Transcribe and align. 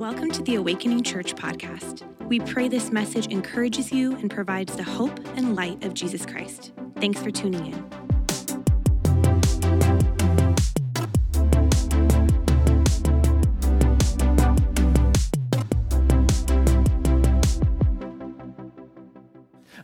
Welcome 0.00 0.30
to 0.30 0.42
the 0.42 0.54
Awakening 0.54 1.02
Church 1.02 1.34
podcast. 1.34 2.04
We 2.22 2.40
pray 2.40 2.68
this 2.68 2.90
message 2.90 3.26
encourages 3.26 3.92
you 3.92 4.16
and 4.16 4.30
provides 4.30 4.74
the 4.74 4.82
hope 4.82 5.20
and 5.36 5.54
light 5.54 5.84
of 5.84 5.92
Jesus 5.92 6.24
Christ. 6.24 6.72
Thanks 6.96 7.20
for 7.20 7.30
tuning 7.30 7.66
in. 7.66 7.74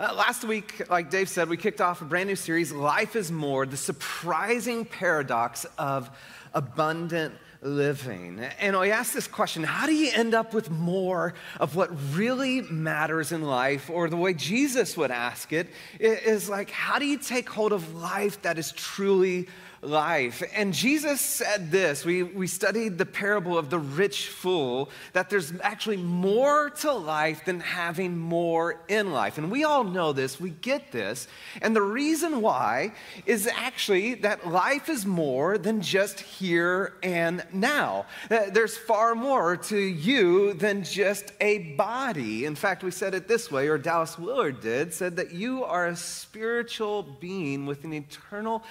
Uh, 0.00 0.14
last 0.14 0.44
week, 0.44 0.88
like 0.88 1.10
Dave 1.10 1.28
said, 1.28 1.50
we 1.50 1.58
kicked 1.58 1.82
off 1.82 2.00
a 2.00 2.06
brand 2.06 2.30
new 2.30 2.36
series, 2.36 2.72
Life 2.72 3.16
is 3.16 3.30
More 3.30 3.66
The 3.66 3.76
Surprising 3.76 4.86
Paradox 4.86 5.66
of 5.76 6.08
Abundant 6.54 7.34
living. 7.62 8.40
And 8.60 8.76
I 8.76 8.88
ask 8.88 9.12
this 9.12 9.26
question 9.26 9.62
how 9.62 9.86
do 9.86 9.94
you 9.94 10.10
end 10.14 10.34
up 10.34 10.54
with 10.54 10.70
more 10.70 11.34
of 11.58 11.76
what 11.76 11.90
really 12.14 12.62
matters 12.62 13.32
in 13.32 13.42
life? 13.42 13.90
Or 13.90 14.08
the 14.08 14.16
way 14.16 14.34
Jesus 14.34 14.96
would 14.96 15.10
ask 15.10 15.52
it 15.52 15.68
is 15.98 16.48
like, 16.48 16.70
how 16.70 16.98
do 16.98 17.06
you 17.06 17.18
take 17.18 17.48
hold 17.48 17.72
of 17.72 17.94
life 17.94 18.42
that 18.42 18.58
is 18.58 18.72
truly 18.72 19.48
life. 19.82 20.42
And 20.54 20.72
Jesus 20.72 21.20
said 21.20 21.70
this 21.70 22.04
we, 22.04 22.22
we 22.22 22.46
studied 22.46 22.98
the 22.98 23.06
parable 23.06 23.56
of 23.58 23.70
the 23.70 23.78
rich 23.78 24.28
fool, 24.28 24.90
that 25.12 25.30
there's 25.30 25.52
actually 25.62 25.96
more 25.96 26.70
to 26.70 26.92
life 26.92 27.44
than 27.44 27.60
having 27.60 28.16
more 28.16 28.80
in 28.88 29.12
life. 29.12 29.38
And 29.38 29.50
we 29.50 29.64
all 29.64 29.84
know 29.84 30.12
this, 30.12 30.40
we 30.40 30.50
get 30.50 30.92
this. 30.92 31.28
And 31.62 31.74
the 31.74 31.82
reason 31.82 32.40
why 32.40 32.92
is 33.24 33.46
actually 33.46 34.14
that 34.14 34.48
life 34.48 34.88
is 34.88 35.06
more 35.06 35.58
than 35.58 35.80
just 35.80 36.20
here 36.20 36.94
and 37.02 37.44
now. 37.52 38.06
There's 38.28 38.76
far 38.76 39.14
more 39.14 39.56
to 39.56 39.78
you 39.78 40.54
than 40.54 40.84
just 40.84 41.32
a 41.40 41.74
body. 41.74 42.44
In 42.44 42.54
fact, 42.54 42.82
we 42.82 42.90
said 42.90 43.14
it 43.14 43.28
this 43.28 43.50
way, 43.50 43.68
or 43.68 43.78
Dallas 43.78 44.18
Willard 44.18 44.60
did, 44.60 44.92
said 44.92 45.16
that 45.16 45.32
you 45.32 45.64
are 45.64 45.86
a 45.86 45.96
spiritual 45.96 47.02
being 47.02 47.66
with 47.66 47.84
an 47.84 47.92
eternal 47.92 48.64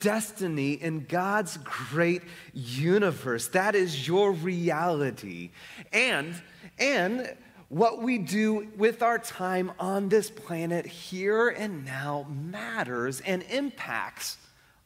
destiny 0.00 0.72
in 0.72 1.04
God's 1.06 1.58
great 1.58 2.22
universe. 2.52 3.48
That 3.48 3.74
is 3.74 4.06
your 4.06 4.32
reality. 4.32 5.50
And, 5.92 6.34
and 6.78 7.36
what 7.68 8.02
we 8.02 8.18
do 8.18 8.68
with 8.76 9.02
our 9.02 9.18
time 9.18 9.72
on 9.78 10.08
this 10.08 10.30
planet 10.30 10.86
here 10.86 11.48
and 11.48 11.84
now 11.84 12.26
matters 12.30 13.20
and 13.20 13.42
impacts 13.44 14.38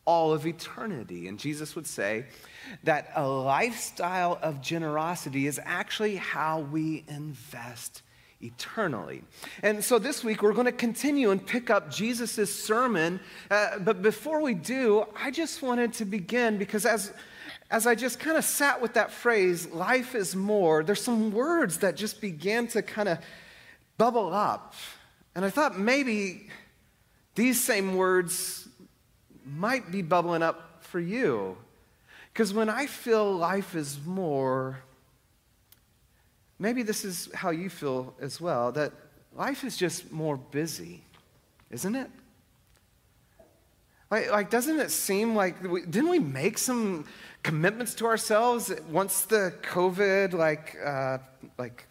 all 0.04 0.32
of 0.32 0.46
eternity. 0.46 1.28
And 1.28 1.38
Jesus 1.38 1.76
would 1.76 1.86
say 1.86 2.26
that 2.82 3.12
a 3.14 3.26
lifestyle 3.26 4.38
of 4.42 4.60
generosity 4.60 5.46
is 5.46 5.60
actually 5.64 6.16
how 6.16 6.60
we 6.60 7.04
invest 7.06 8.02
eternally. 8.42 9.22
And 9.62 9.82
so 9.82 9.98
this 9.98 10.22
week 10.24 10.42
we're 10.42 10.52
going 10.52 10.66
to 10.66 10.72
continue 10.72 11.30
and 11.30 11.44
pick 11.44 11.70
up 11.70 11.90
Jesus' 11.90 12.54
sermon. 12.54 13.20
Uh, 13.50 13.78
but 13.78 14.02
before 14.02 14.40
we 14.40 14.54
do, 14.54 15.06
I 15.16 15.30
just 15.30 15.62
wanted 15.62 15.92
to 15.94 16.04
begin 16.04 16.58
because 16.58 16.84
as 16.84 17.12
as 17.72 17.86
I 17.86 17.94
just 17.94 18.20
kind 18.20 18.36
of 18.36 18.44
sat 18.44 18.82
with 18.82 18.92
that 18.94 19.10
phrase, 19.10 19.66
life 19.70 20.14
is 20.14 20.36
more, 20.36 20.84
there's 20.84 21.02
some 21.02 21.32
words 21.32 21.78
that 21.78 21.96
just 21.96 22.20
began 22.20 22.66
to 22.68 22.82
kind 22.82 23.08
of 23.08 23.18
bubble 23.96 24.34
up. 24.34 24.74
And 25.34 25.42
I 25.42 25.48
thought 25.48 25.78
maybe 25.78 26.50
these 27.34 27.58
same 27.62 27.96
words 27.96 28.68
might 29.46 29.90
be 29.90 30.02
bubbling 30.02 30.42
up 30.42 30.84
for 30.84 31.00
you. 31.00 31.56
Because 32.32 32.52
when 32.52 32.68
I 32.68 32.86
feel 32.86 33.32
life 33.32 33.74
is 33.74 33.98
more, 34.04 34.80
maybe 36.62 36.84
this 36.84 37.04
is 37.04 37.28
how 37.34 37.50
you 37.50 37.68
feel 37.68 38.14
as 38.20 38.40
well 38.40 38.70
that 38.70 38.92
life 39.34 39.64
is 39.64 39.76
just 39.76 40.12
more 40.12 40.36
busy, 40.36 41.02
isn't 41.70 41.96
it? 41.96 42.08
Like, 44.12 44.30
like 44.30 44.48
doesn't 44.50 44.78
it 44.78 44.92
seem 44.92 45.34
like, 45.34 45.60
we, 45.62 45.82
didn't 45.82 46.08
we 46.08 46.20
make 46.20 46.58
some 46.58 47.06
commitments 47.42 47.94
to 47.94 48.06
ourselves 48.06 48.72
once 48.88 49.22
the 49.22 49.52
COVID, 49.62 50.34
like, 50.34 50.76
uh, 50.84 51.18
like, 51.58 51.86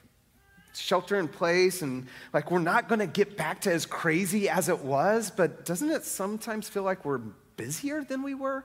shelter 0.74 1.20
in 1.20 1.28
place 1.28 1.82
and 1.82 2.08
like 2.32 2.50
we're 2.50 2.58
not 2.58 2.88
going 2.88 3.00
to 3.00 3.06
get 3.06 3.36
back 3.36 3.60
to 3.60 3.70
as 3.70 3.86
crazy 3.86 4.48
as 4.48 4.70
it 4.70 4.80
was 4.80 5.30
but 5.30 5.66
doesn't 5.66 5.90
it 5.90 6.06
sometimes 6.06 6.70
feel 6.70 6.84
like 6.84 7.04
we're 7.04 7.18
busier 7.58 8.06
than 8.06 8.24
we 8.24 8.34
were 8.34 8.64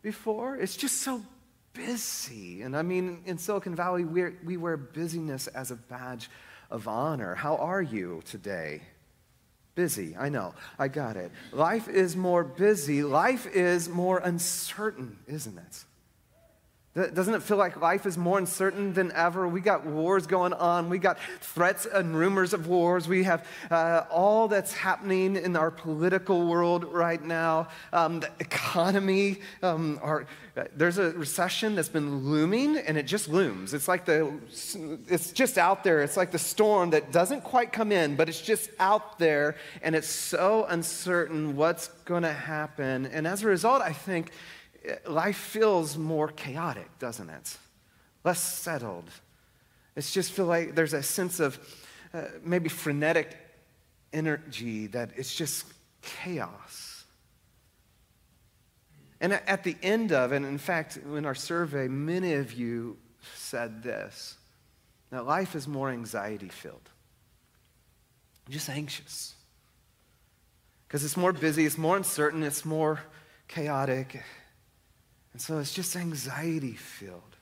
before 0.00 0.54
it's 0.54 0.76
just 0.76 1.02
so 1.02 1.20
busy. 1.78 2.62
And 2.62 2.76
I 2.76 2.82
mean, 2.82 3.22
in 3.24 3.38
Silicon 3.38 3.74
Valley, 3.74 4.04
we 4.04 4.30
we 4.44 4.56
wear 4.56 4.76
busyness 4.76 5.46
as 5.48 5.70
a 5.70 5.76
badge 5.76 6.28
of 6.70 6.88
honor. 6.88 7.34
How 7.34 7.56
are 7.56 7.80
you 7.80 8.20
today? 8.26 8.82
Busy, 9.74 10.16
I 10.18 10.28
know, 10.28 10.54
I 10.76 10.88
got 10.88 11.16
it. 11.16 11.30
Life 11.52 11.88
is 11.88 12.16
more 12.16 12.42
busy. 12.42 13.04
Life 13.04 13.46
is 13.46 13.88
more 13.88 14.18
uncertain, 14.18 15.18
isn't 15.28 15.56
it? 15.56 15.84
Doesn't 17.06 17.34
it 17.34 17.42
feel 17.42 17.56
like 17.56 17.80
life 17.80 18.06
is 18.06 18.18
more 18.18 18.38
uncertain 18.38 18.92
than 18.92 19.12
ever? 19.12 19.46
We 19.46 19.60
got 19.60 19.86
wars 19.86 20.26
going 20.26 20.52
on. 20.52 20.90
We 20.90 20.98
got 20.98 21.18
threats 21.40 21.86
and 21.86 22.16
rumors 22.16 22.52
of 22.52 22.66
wars. 22.66 23.06
We 23.06 23.24
have 23.24 23.46
uh, 23.70 24.04
all 24.10 24.48
that's 24.48 24.72
happening 24.72 25.36
in 25.36 25.54
our 25.54 25.70
political 25.70 26.46
world 26.46 26.84
right 26.84 27.22
now. 27.22 27.68
Um, 27.92 28.20
the 28.20 28.30
economy, 28.40 29.40
um, 29.62 30.00
our, 30.02 30.26
uh, 30.56 30.64
there's 30.76 30.98
a 30.98 31.12
recession 31.12 31.76
that's 31.76 31.88
been 31.88 32.24
looming, 32.24 32.76
and 32.78 32.98
it 32.98 33.06
just 33.06 33.28
looms. 33.28 33.74
It's 33.74 33.86
like 33.86 34.04
the, 34.04 34.32
it's 35.06 35.30
just 35.30 35.56
out 35.56 35.84
there. 35.84 36.02
It's 36.02 36.16
like 36.16 36.32
the 36.32 36.38
storm 36.38 36.90
that 36.90 37.12
doesn't 37.12 37.44
quite 37.44 37.72
come 37.72 37.92
in, 37.92 38.16
but 38.16 38.28
it's 38.28 38.40
just 38.40 38.70
out 38.80 39.18
there, 39.18 39.54
and 39.82 39.94
it's 39.94 40.08
so 40.08 40.66
uncertain 40.68 41.54
what's 41.54 41.88
going 42.04 42.24
to 42.24 42.32
happen. 42.32 43.06
And 43.06 43.26
as 43.26 43.44
a 43.44 43.46
result, 43.46 43.82
I 43.82 43.92
think 43.92 44.32
life 45.06 45.36
feels 45.36 45.96
more 45.96 46.28
chaotic, 46.28 46.88
doesn't 46.98 47.28
it? 47.30 47.56
Less 48.24 48.40
settled. 48.40 49.10
It's 49.96 50.12
just 50.12 50.32
feel 50.32 50.46
like 50.46 50.74
there's 50.74 50.94
a 50.94 51.02
sense 51.02 51.40
of 51.40 51.58
uh, 52.14 52.22
maybe 52.42 52.68
frenetic 52.68 53.36
energy 54.12 54.86
that 54.88 55.10
it's 55.16 55.34
just 55.34 55.66
chaos. 56.02 57.04
And 59.20 59.32
at 59.32 59.64
the 59.64 59.76
end 59.82 60.12
of, 60.12 60.32
and 60.32 60.46
in 60.46 60.58
fact, 60.58 60.96
in 60.96 61.26
our 61.26 61.34
survey, 61.34 61.88
many 61.88 62.34
of 62.34 62.52
you 62.52 62.96
said 63.34 63.82
this 63.82 64.36
that 65.10 65.26
life 65.26 65.54
is 65.54 65.66
more 65.66 65.88
anxiety 65.88 66.48
filled, 66.48 66.90
just 68.48 68.68
anxious. 68.68 69.34
Because 70.86 71.04
it's 71.04 71.16
more 71.16 71.32
busy, 71.32 71.66
it's 71.66 71.78
more 71.78 71.96
uncertain, 71.96 72.42
it's 72.42 72.64
more 72.64 73.00
chaotic. 73.46 74.22
And 75.38 75.42
so 75.44 75.60
it's 75.60 75.72
just 75.72 75.94
anxiety 75.94 76.72
filled. 76.72 77.36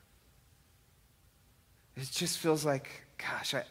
It 1.95 2.07
just 2.11 2.37
feels 2.37 2.63
like, 2.63 3.01
gosh, 3.17 3.55
I, 3.55 3.63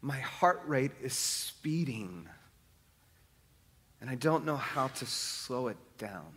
my 0.00 0.20
heart 0.20 0.62
rate 0.66 0.92
is 1.02 1.14
speeding. 1.14 2.28
And 4.00 4.08
I 4.08 4.14
don't 4.14 4.46
know 4.46 4.54
how 4.54 4.86
to 4.86 5.04
slow 5.04 5.66
it 5.66 5.78
down. 5.98 6.32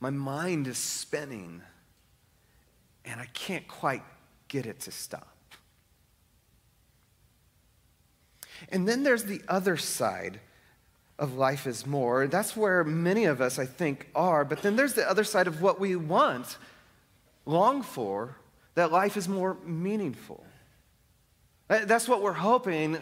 My 0.00 0.10
mind 0.10 0.66
is 0.66 0.76
spinning, 0.76 1.62
and 3.06 3.22
I 3.22 3.26
can't 3.32 3.66
quite 3.66 4.02
get 4.48 4.66
it 4.66 4.80
to 4.80 4.90
stop. 4.90 5.34
And 8.68 8.86
then 8.86 9.02
there's 9.02 9.24
the 9.24 9.40
other 9.48 9.78
side 9.78 10.40
of 11.18 11.36
life 11.36 11.66
is 11.66 11.86
more. 11.86 12.26
That's 12.26 12.56
where 12.56 12.84
many 12.84 13.24
of 13.24 13.40
us, 13.40 13.58
I 13.58 13.66
think, 13.66 14.08
are. 14.14 14.44
But 14.44 14.62
then 14.62 14.76
there's 14.76 14.94
the 14.94 15.08
other 15.08 15.24
side 15.24 15.46
of 15.46 15.62
what 15.62 15.78
we 15.78 15.96
want, 15.96 16.56
long 17.46 17.82
for, 17.82 18.36
that 18.74 18.90
life 18.90 19.16
is 19.16 19.28
more 19.28 19.56
meaningful. 19.64 20.44
That's 21.68 22.08
what 22.08 22.22
we're 22.22 22.32
hoping 22.32 22.98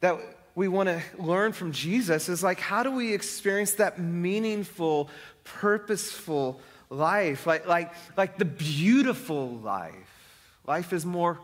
that 0.00 0.18
we 0.54 0.68
want 0.68 0.88
to 0.88 1.00
learn 1.18 1.52
from 1.52 1.72
Jesus 1.72 2.28
is 2.28 2.42
like, 2.42 2.60
how 2.60 2.82
do 2.82 2.90
we 2.90 3.14
experience 3.14 3.72
that 3.74 3.98
meaningful, 3.98 5.08
purposeful 5.44 6.60
life? 6.90 7.46
Like, 7.46 7.66
like, 7.66 7.94
like 8.16 8.36
the 8.36 8.44
beautiful 8.44 9.48
life. 9.48 9.94
Life 10.66 10.92
is 10.92 11.06
more 11.06 11.38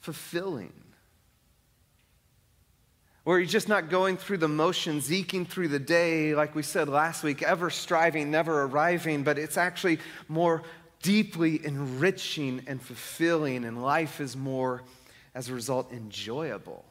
fulfilling 0.00 0.72
where 3.24 3.38
you're 3.38 3.46
just 3.46 3.68
not 3.68 3.88
going 3.88 4.16
through 4.16 4.38
the 4.38 4.48
motions, 4.48 5.12
eking 5.12 5.46
through 5.46 5.68
the 5.68 5.78
day, 5.78 6.34
like 6.34 6.54
we 6.54 6.62
said 6.62 6.88
last 6.88 7.22
week, 7.22 7.42
ever 7.42 7.70
striving, 7.70 8.30
never 8.30 8.62
arriving, 8.62 9.22
but 9.22 9.38
it's 9.38 9.56
actually 9.56 9.98
more 10.28 10.62
deeply 11.02 11.64
enriching 11.64 12.62
and 12.66 12.80
fulfilling, 12.80 13.64
and 13.64 13.82
life 13.82 14.20
is 14.20 14.36
more, 14.36 14.82
as 15.34 15.48
a 15.48 15.54
result, 15.54 15.92
enjoyable. 15.92 16.84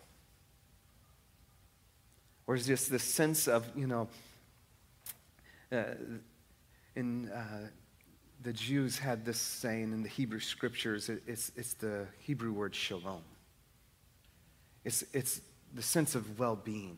Or 2.48 2.56
is 2.56 2.66
just 2.66 2.89
this 2.89 3.04
sense 3.04 3.48
of, 3.48 3.69
you 3.75 3.88
know, 3.88 4.07
uh, 5.72 5.84
in 6.95 7.30
uh, 7.30 7.68
the 8.44 8.51
Jews 8.54 8.98
had 8.98 9.25
this 9.25 9.39
saying 9.39 9.94
in 9.94 10.04
the 10.04 10.10
Hebrew 10.10 10.39
scriptures. 10.39 11.10
It's, 11.10 11.51
it's 11.56 11.74
the 11.75 12.07
Hebrew 12.19 12.51
word 12.51 12.75
shalom. 12.75 13.22
It's, 14.84 15.04
it's 15.13 15.42
the 15.73 15.81
sense 15.81 16.15
of 16.15 16.39
well 16.39 16.56
being, 16.56 16.97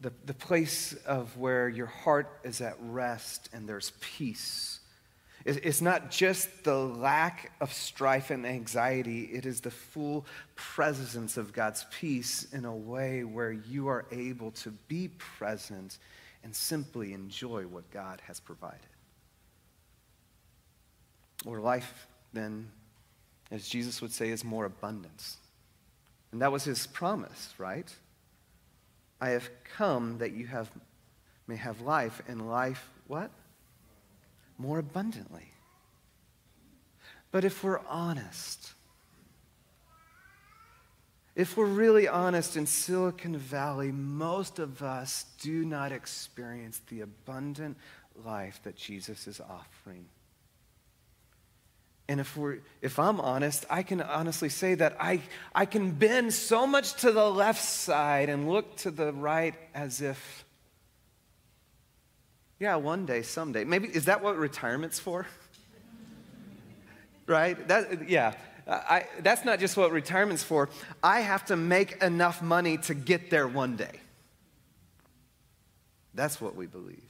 the, 0.00 0.12
the 0.24 0.34
place 0.34 0.92
of 1.06 1.36
where 1.36 1.68
your 1.68 1.86
heart 1.86 2.40
is 2.44 2.60
at 2.60 2.76
rest 2.80 3.48
and 3.52 3.68
there's 3.68 3.92
peace. 4.00 4.80
It's 5.44 5.80
not 5.80 6.10
just 6.10 6.64
the 6.64 6.76
lack 6.76 7.52
of 7.60 7.72
strife 7.72 8.30
and 8.30 8.46
anxiety, 8.46 9.24
it 9.32 9.46
is 9.46 9.60
the 9.60 9.70
full 9.70 10.26
presence 10.56 11.36
of 11.36 11.52
God's 11.52 11.86
peace 11.90 12.46
in 12.52 12.64
a 12.64 12.74
way 12.74 13.24
where 13.24 13.52
you 13.52 13.88
are 13.88 14.04
able 14.10 14.50
to 14.52 14.70
be 14.88 15.08
present 15.08 15.98
and 16.44 16.54
simply 16.54 17.14
enjoy 17.14 17.62
what 17.62 17.90
God 17.90 18.20
has 18.26 18.40
provided. 18.40 18.80
Or 21.46 21.60
life, 21.60 22.06
then, 22.32 22.68
as 23.50 23.68
Jesus 23.68 24.02
would 24.02 24.12
say, 24.12 24.28
is 24.28 24.44
more 24.44 24.66
abundance. 24.66 25.38
And 26.32 26.42
that 26.42 26.52
was 26.52 26.64
his 26.64 26.86
promise, 26.86 27.54
right? 27.58 27.90
I 29.20 29.30
have 29.30 29.48
come 29.76 30.18
that 30.18 30.32
you 30.32 30.46
have, 30.46 30.70
may 31.46 31.56
have 31.56 31.80
life, 31.80 32.22
and 32.28 32.48
life, 32.48 32.88
what? 33.06 33.30
More 34.58 34.78
abundantly. 34.78 35.52
But 37.30 37.44
if 37.44 37.62
we're 37.62 37.80
honest, 37.88 38.72
if 41.38 41.56
we're 41.56 41.66
really 41.66 42.08
honest, 42.08 42.56
in 42.56 42.66
Silicon 42.66 43.36
Valley, 43.36 43.92
most 43.92 44.58
of 44.58 44.82
us 44.82 45.24
do 45.40 45.64
not 45.64 45.92
experience 45.92 46.80
the 46.88 47.02
abundant 47.02 47.76
life 48.24 48.60
that 48.64 48.74
Jesus 48.74 49.28
is 49.28 49.40
offering. 49.40 50.06
And 52.08 52.20
if, 52.20 52.36
we're, 52.36 52.60
if 52.80 52.98
I'm 52.98 53.20
honest, 53.20 53.66
I 53.68 53.82
can 53.82 54.00
honestly 54.00 54.48
say 54.48 54.74
that 54.76 54.96
I, 54.98 55.20
I 55.54 55.66
can 55.66 55.90
bend 55.90 56.32
so 56.32 56.66
much 56.66 56.94
to 57.02 57.12
the 57.12 57.30
left 57.30 57.62
side 57.62 58.30
and 58.30 58.48
look 58.48 58.76
to 58.78 58.90
the 58.90 59.12
right 59.12 59.54
as 59.74 60.00
if, 60.00 60.44
yeah, 62.58 62.76
one 62.76 63.04
day, 63.04 63.20
someday. 63.20 63.64
Maybe, 63.64 63.88
is 63.88 64.06
that 64.06 64.22
what 64.22 64.38
retirement's 64.38 64.98
for? 64.98 65.26
right? 67.26 67.68
That, 67.68 68.08
yeah. 68.08 68.32
I, 68.66 69.06
that's 69.20 69.44
not 69.44 69.60
just 69.60 69.76
what 69.76 69.92
retirement's 69.92 70.42
for. 70.42 70.70
I 71.02 71.20
have 71.20 71.44
to 71.46 71.56
make 71.56 72.02
enough 72.02 72.40
money 72.40 72.78
to 72.78 72.94
get 72.94 73.28
there 73.30 73.46
one 73.46 73.76
day. 73.76 74.00
That's 76.14 76.40
what 76.40 76.56
we 76.56 76.66
believe. 76.66 77.04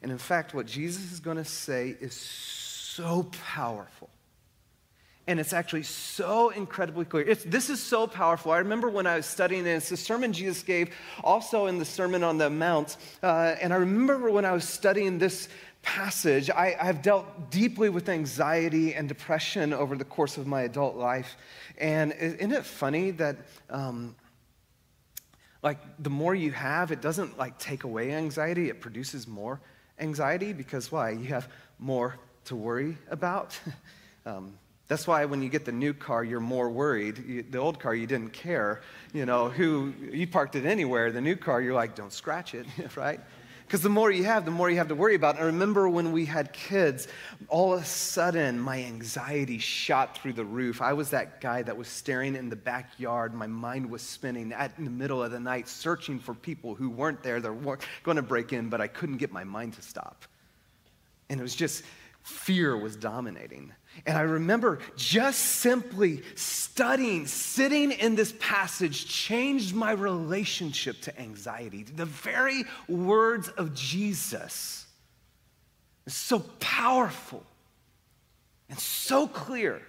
And 0.00 0.12
in 0.12 0.18
fact, 0.18 0.54
what 0.54 0.66
Jesus 0.66 1.12
is 1.12 1.20
going 1.20 1.36
to 1.36 1.44
say 1.44 1.96
is 2.00 2.14
so 2.14 3.28
powerful. 3.54 4.10
And 5.28 5.38
it's 5.38 5.52
actually 5.52 5.82
so 5.82 6.48
incredibly 6.48 7.04
clear. 7.04 7.28
It's, 7.28 7.44
this 7.44 7.68
is 7.68 7.82
so 7.82 8.06
powerful. 8.06 8.50
I 8.50 8.58
remember 8.58 8.88
when 8.88 9.06
I 9.06 9.16
was 9.16 9.26
studying 9.26 9.66
it, 9.66 9.70
it's 9.70 9.90
the 9.90 9.96
sermon 9.96 10.32
Jesus 10.32 10.62
gave 10.62 10.92
also 11.22 11.66
in 11.66 11.78
the 11.78 11.84
Sermon 11.84 12.24
on 12.24 12.38
the 12.38 12.48
Mount. 12.48 12.96
Uh, 13.22 13.54
and 13.60 13.74
I 13.74 13.76
remember 13.76 14.30
when 14.30 14.46
I 14.46 14.52
was 14.52 14.64
studying 14.64 15.18
this 15.18 15.50
passage, 15.82 16.48
I, 16.48 16.70
have 16.78 17.02
dealt 17.02 17.50
deeply 17.50 17.90
with 17.90 18.08
anxiety 18.08 18.94
and 18.94 19.06
depression 19.06 19.74
over 19.74 19.96
the 19.96 20.04
course 20.04 20.38
of 20.38 20.46
my 20.46 20.62
adult 20.62 20.96
life. 20.96 21.36
And 21.76 22.12
isn't 22.12 22.52
it 22.52 22.64
funny 22.64 23.10
that, 23.12 23.36
um, 23.68 24.16
like, 25.62 25.78
the 25.98 26.10
more 26.10 26.34
you 26.34 26.52
have, 26.52 26.90
it 26.90 27.02
doesn't 27.02 27.36
like 27.38 27.58
take 27.58 27.84
away 27.84 28.12
anxiety, 28.12 28.70
it 28.70 28.80
produces 28.80 29.28
more 29.28 29.60
anxiety 29.98 30.54
because 30.54 30.90
why? 30.90 31.10
You 31.10 31.26
have 31.26 31.48
more 31.78 32.18
to 32.46 32.56
worry 32.56 32.96
about. 33.10 33.58
um, 34.26 34.54
that's 34.88 35.06
why 35.06 35.26
when 35.26 35.42
you 35.42 35.50
get 35.50 35.66
the 35.66 35.72
new 35.72 35.92
car, 35.92 36.24
you're 36.24 36.40
more 36.40 36.70
worried. 36.70 37.22
You, 37.26 37.42
the 37.42 37.58
old 37.58 37.78
car, 37.78 37.94
you 37.94 38.06
didn't 38.06 38.32
care, 38.32 38.80
you 39.12 39.26
know, 39.26 39.50
who 39.50 39.92
you 40.10 40.26
parked 40.26 40.56
it 40.56 40.64
anywhere. 40.64 41.12
The 41.12 41.20
new 41.20 41.36
car, 41.36 41.60
you're 41.60 41.74
like, 41.74 41.94
don't 41.94 42.12
scratch 42.12 42.54
it, 42.54 42.66
right? 42.96 43.20
Because 43.66 43.82
the 43.82 43.90
more 43.90 44.10
you 44.10 44.24
have, 44.24 44.46
the 44.46 44.50
more 44.50 44.70
you 44.70 44.78
have 44.78 44.88
to 44.88 44.94
worry 44.94 45.14
about. 45.14 45.38
I 45.38 45.42
remember 45.42 45.90
when 45.90 46.10
we 46.10 46.24
had 46.24 46.54
kids, 46.54 47.06
all 47.48 47.74
of 47.74 47.82
a 47.82 47.84
sudden 47.84 48.58
my 48.58 48.82
anxiety 48.82 49.58
shot 49.58 50.16
through 50.16 50.32
the 50.32 50.44
roof. 50.44 50.80
I 50.80 50.94
was 50.94 51.10
that 51.10 51.42
guy 51.42 51.60
that 51.64 51.76
was 51.76 51.86
staring 51.86 52.34
in 52.34 52.48
the 52.48 52.56
backyard. 52.56 53.34
My 53.34 53.46
mind 53.46 53.90
was 53.90 54.00
spinning 54.00 54.54
at, 54.54 54.72
in 54.78 54.86
the 54.86 54.90
middle 54.90 55.22
of 55.22 55.32
the 55.32 55.40
night, 55.40 55.68
searching 55.68 56.18
for 56.18 56.32
people 56.32 56.74
who 56.74 56.88
weren't 56.88 57.22
there. 57.22 57.40
They 57.40 57.50
weren't 57.50 57.82
going 58.04 58.16
to 58.16 58.22
break 58.22 58.54
in, 58.54 58.70
but 58.70 58.80
I 58.80 58.86
couldn't 58.86 59.18
get 59.18 59.32
my 59.32 59.44
mind 59.44 59.74
to 59.74 59.82
stop. 59.82 60.24
And 61.28 61.38
it 61.38 61.42
was 61.42 61.54
just 61.54 61.84
fear 62.22 62.74
was 62.74 62.96
dominating. 62.96 63.72
And 64.06 64.16
I 64.16 64.22
remember 64.22 64.78
just 64.96 65.40
simply 65.40 66.22
studying, 66.34 67.26
sitting 67.26 67.92
in 67.92 68.14
this 68.14 68.32
passage 68.38 69.06
changed 69.06 69.74
my 69.74 69.92
relationship 69.92 71.00
to 71.02 71.20
anxiety. 71.20 71.82
The 71.82 72.06
very 72.06 72.64
words 72.88 73.48
of 73.48 73.74
Jesus 73.74 74.86
is 76.06 76.14
so 76.14 76.40
powerful 76.60 77.44
and 78.68 78.78
so 78.78 79.26
clear. 79.26 79.82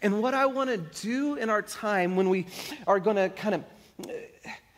And 0.00 0.22
what 0.22 0.34
I 0.34 0.46
want 0.46 0.70
to 0.70 0.76
do 0.76 1.34
in 1.34 1.50
our 1.50 1.62
time 1.62 2.16
when 2.16 2.28
we 2.28 2.46
are 2.86 3.00
going 3.00 3.16
to 3.16 3.28
kind 3.30 3.56
of 3.56 3.64
uh, 4.08 4.12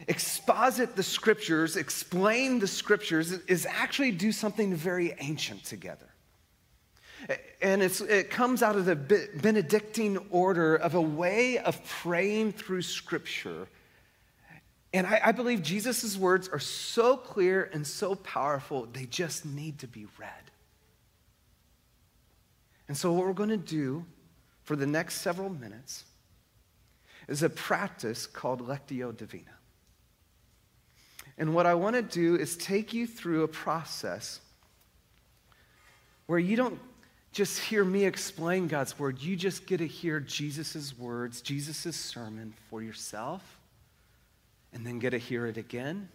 exposit 0.08 0.96
the 0.96 1.02
scriptures, 1.02 1.76
explain 1.76 2.58
the 2.58 2.66
scriptures, 2.66 3.32
is 3.32 3.66
actually 3.66 4.12
do 4.12 4.32
something 4.32 4.74
very 4.74 5.14
ancient 5.18 5.64
together. 5.64 6.13
And 7.62 7.82
it 7.82 8.30
comes 8.30 8.62
out 8.62 8.76
of 8.76 8.84
the 8.84 8.96
Benedictine 8.96 10.18
order 10.30 10.76
of 10.76 10.94
a 10.94 11.00
way 11.00 11.58
of 11.58 11.82
praying 11.84 12.52
through 12.52 12.82
Scripture. 12.82 13.66
And 14.92 15.06
I, 15.06 15.20
I 15.24 15.32
believe 15.32 15.62
Jesus' 15.62 16.16
words 16.16 16.48
are 16.48 16.58
so 16.58 17.16
clear 17.16 17.70
and 17.72 17.86
so 17.86 18.14
powerful, 18.14 18.86
they 18.92 19.06
just 19.06 19.46
need 19.46 19.78
to 19.80 19.86
be 19.86 20.06
read. 20.18 20.30
And 22.86 22.96
so, 22.96 23.12
what 23.12 23.26
we're 23.26 23.32
going 23.32 23.48
to 23.48 23.56
do 23.56 24.04
for 24.62 24.76
the 24.76 24.86
next 24.86 25.22
several 25.22 25.48
minutes 25.48 26.04
is 27.28 27.42
a 27.42 27.48
practice 27.48 28.26
called 28.26 28.60
Lectio 28.60 29.16
Divina. 29.16 29.50
And 31.38 31.54
what 31.54 31.66
I 31.66 31.74
want 31.74 31.96
to 31.96 32.02
do 32.02 32.36
is 32.36 32.56
take 32.56 32.92
you 32.92 33.06
through 33.06 33.42
a 33.42 33.48
process 33.48 34.40
where 36.26 36.38
you 36.38 36.56
don't 36.56 36.78
just 37.34 37.58
hear 37.58 37.84
me 37.84 38.04
explain 38.04 38.68
God's 38.68 38.96
word. 38.96 39.20
You 39.20 39.34
just 39.34 39.66
get 39.66 39.78
to 39.78 39.86
hear 39.88 40.20
Jesus' 40.20 40.96
words, 40.96 41.42
Jesus' 41.42 41.96
sermon 41.96 42.54
for 42.70 42.80
yourself, 42.80 43.42
and 44.72 44.86
then 44.86 45.00
get 45.00 45.10
to 45.10 45.18
hear 45.18 45.46
it 45.46 45.56
again, 45.56 46.08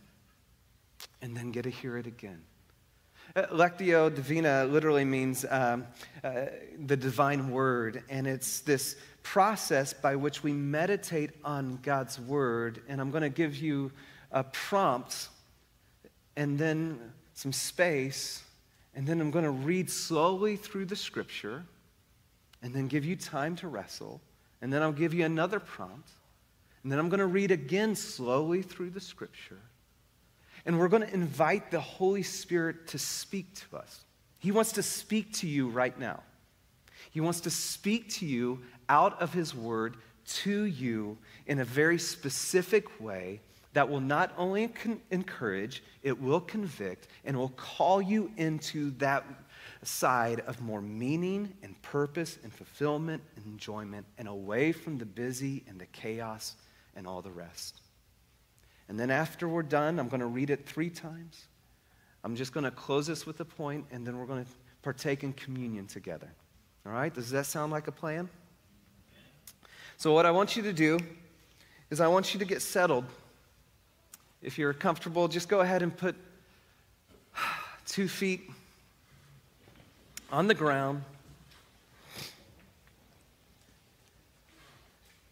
and 1.22 1.36
then 1.36 1.52
get 1.52 1.64
to 1.64 1.70
hear 1.70 1.98
it 1.98 2.08
again. 2.08 2.42
Lectio 3.36 4.14
Divina 4.14 4.64
literally 4.64 5.04
means 5.04 5.46
um, 5.50 5.86
uh, 6.24 6.46
the 6.86 6.96
divine 6.96 7.52
word, 7.52 8.02
and 8.10 8.26
it's 8.26 8.62
this 8.62 8.96
process 9.22 9.94
by 9.94 10.16
which 10.16 10.42
we 10.42 10.54
meditate 10.54 11.32
on 11.44 11.80
God's 11.84 12.18
word. 12.18 12.82
And 12.88 13.02
I'm 13.02 13.12
going 13.12 13.24
to 13.24 13.30
give 13.30 13.58
you 13.58 13.92
a 14.32 14.44
prompt 14.46 15.28
and 16.38 16.58
then 16.58 16.98
some 17.34 17.52
space 17.52 18.42
and 19.00 19.08
then 19.08 19.22
I'm 19.22 19.32
going 19.32 19.46
to 19.46 19.52
read 19.52 19.90
slowly 19.90 20.58
through 20.58 20.84
the 20.84 20.96
scripture 20.98 21.64
and 22.62 22.74
then 22.74 22.90
give 22.90 23.06
you 23.06 23.16
time 23.16 23.56
to 23.56 23.70
wrestle. 23.70 24.20
And 24.62 24.74
then 24.74 24.82
I'll 24.82 24.92
give 24.92 25.14
you 25.14 25.24
another 25.24 25.62
prompt. 25.62 26.10
And 26.84 26.92
then 26.92 27.00
I'm 27.00 27.08
going 27.08 27.22
to 27.22 27.26
read 27.26 27.50
again 27.50 27.96
slowly 27.96 28.62
through 28.62 28.90
the 28.90 29.00
scripture. 29.00 29.62
And 30.66 30.78
we're 30.78 30.90
going 30.90 31.04
to 31.04 31.14
invite 31.14 31.72
the 31.72 31.80
Holy 31.80 32.24
Spirit 32.24 32.88
to 32.88 33.00
speak 33.00 33.56
to 33.70 33.78
us. 33.78 34.04
He 34.38 34.52
wants 34.52 34.74
to 34.74 34.84
speak 34.84 35.32
to 35.36 35.48
you 35.48 35.70
right 35.70 35.98
now. 35.98 36.22
He 37.10 37.22
wants 37.22 37.40
to 37.40 37.50
speak 37.50 38.10
to 38.16 38.26
you 38.26 38.60
out 38.90 39.22
of 39.22 39.32
His 39.32 39.56
Word 39.56 39.96
to 40.42 40.64
you 40.64 41.18
in 41.48 41.60
a 41.60 41.66
very 41.66 42.00
specific 42.00 43.00
way 43.00 43.40
that 43.74 43.88
will 43.88 44.00
not 44.00 44.34
only 44.38 44.68
con- 44.68 45.02
encourage, 45.12 45.84
it 46.02 46.20
will 46.20 46.42
convict 46.42 47.08
and 47.24 47.38
will 47.38 47.50
call 47.50 48.02
you 48.02 48.32
into 48.38 48.92
that 48.98 49.26
side 49.84 50.42
of 50.42 50.62
more 50.62 50.82
meaning 50.82 51.54
and 51.64 51.80
purpose 51.82 52.38
and 52.44 52.52
fulfillment 52.52 53.22
and 53.36 53.46
enjoyment 53.46 54.06
and 54.18 54.28
away 54.28 54.72
from 54.72 54.98
the 54.98 55.06
busy 55.06 55.64
and 55.68 55.80
the 55.80 55.86
chaos 55.88 56.56
and 56.96 57.08
all 57.08 57.22
the 57.22 57.32
rest. 57.32 57.82
And 58.90 59.00
then 59.00 59.12
after 59.12 59.48
we're 59.48 59.64
done, 59.64 60.00
I'm 60.00 60.10
going 60.10 60.20
to 60.20 60.26
read 60.26 60.50
it 60.50 60.66
three 60.66 60.90
times. 60.90 61.48
I'm 62.24 62.36
just 62.36 62.54
going 62.54 62.64
to 62.64 62.72
close 62.72 63.08
this 63.08 63.26
with 63.26 63.40
a 63.40 63.46
point, 63.46 63.86
and 63.92 64.06
then 64.06 64.18
we're 64.18 64.26
going 64.26 64.44
to 64.44 64.52
partake 64.82 65.24
in 65.24 65.32
communion 65.34 65.86
together. 65.86 66.30
All 66.86 66.92
right? 66.92 67.14
Does 67.14 67.30
that 67.30 67.46
sound 67.46 67.72
like 67.72 67.88
a 67.88 67.92
plan? 67.92 68.28
So, 69.98 70.14
what 70.14 70.26
I 70.26 70.32
want 70.32 70.58
you 70.58 70.64
to 70.64 70.74
do 70.74 71.00
is 71.90 72.02
I 72.02 72.08
want 72.08 72.34
you 72.34 72.40
to 72.40 72.46
get 72.46 72.62
settled 72.62 73.06
if 74.42 74.58
you're 74.58 74.74
comfortable, 74.74 75.28
just 75.28 75.50
go 75.50 75.60
ahead 75.60 75.82
and 75.82 75.96
put 75.96 76.16
two 77.86 78.08
feet 78.08 78.50
on 80.32 80.48
the 80.48 80.54
ground. 80.54 81.04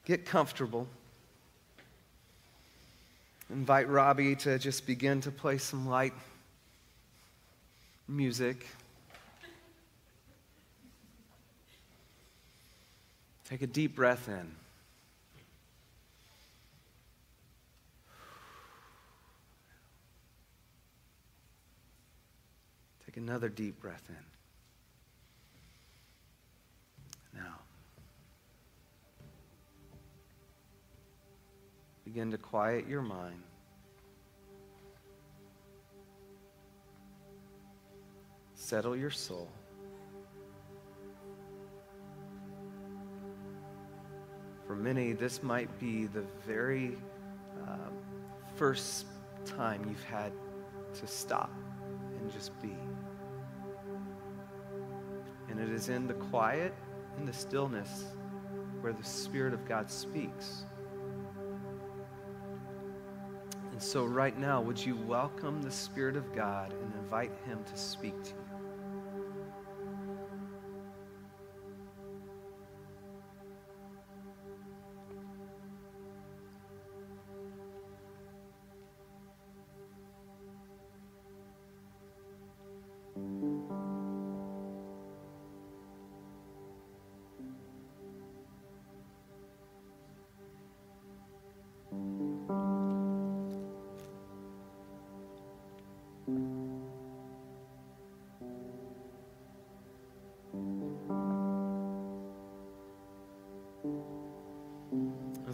Get 0.05 0.25
comfortable. 0.25 0.87
Invite 3.49 3.89
Robbie 3.89 4.35
to 4.37 4.59
just 4.59 4.85
begin 4.85 5.21
to 5.21 5.31
play 5.31 5.57
some 5.57 5.87
light 5.87 6.13
music. 8.07 8.65
Take 13.49 13.61
a 13.61 13.67
deep 13.67 13.95
breath 13.95 14.27
in. 14.27 14.66
Another 23.27 23.49
deep 23.49 23.77
breath 23.81 24.03
in. 24.07 24.15
Now, 27.37 27.59
begin 32.05 32.31
to 32.31 32.37
quiet 32.37 32.87
your 32.87 33.01
mind. 33.01 33.43
Settle 38.55 38.95
your 38.95 39.09
soul. 39.09 39.49
For 44.65 44.77
many, 44.77 45.11
this 45.11 45.43
might 45.43 45.77
be 45.81 46.05
the 46.05 46.23
very 46.45 46.95
uh, 47.67 47.89
first 48.55 49.05
time 49.43 49.85
you've 49.89 50.03
had 50.05 50.31
to 50.93 51.07
stop 51.07 51.51
and 52.21 52.31
just 52.31 52.57
be. 52.61 52.73
And 55.57 55.67
it 55.67 55.73
is 55.73 55.89
in 55.89 56.05
the 56.05 56.13
quiet 56.13 56.71
and 57.17 57.27
the 57.27 57.33
stillness 57.33 58.05
where 58.81 58.93
the 58.93 59.03
Spirit 59.03 59.55
of 59.55 59.65
God 59.67 59.89
speaks. 59.89 60.65
And 63.71 63.81
so, 63.81 64.05
right 64.05 64.37
now, 64.37 64.61
would 64.61 64.83
you 64.83 64.95
welcome 64.95 65.63
the 65.63 65.71
Spirit 65.71 66.15
of 66.15 66.31
God 66.35 66.73
and 66.73 66.93
invite 66.95 67.31
Him 67.45 67.63
to 67.71 67.77
speak 67.77 68.21
to 68.23 68.29
you? 68.29 68.46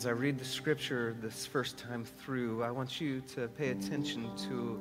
As 0.03 0.07
I 0.07 0.11
read 0.11 0.37
the 0.37 0.43
scripture 0.43 1.15
this 1.21 1.45
first 1.45 1.77
time 1.77 2.03
through, 2.03 2.61
I 2.61 2.71
want 2.71 2.99
you 2.99 3.21
to 3.35 3.47
pay 3.47 3.69
attention 3.69 4.29
to 4.49 4.77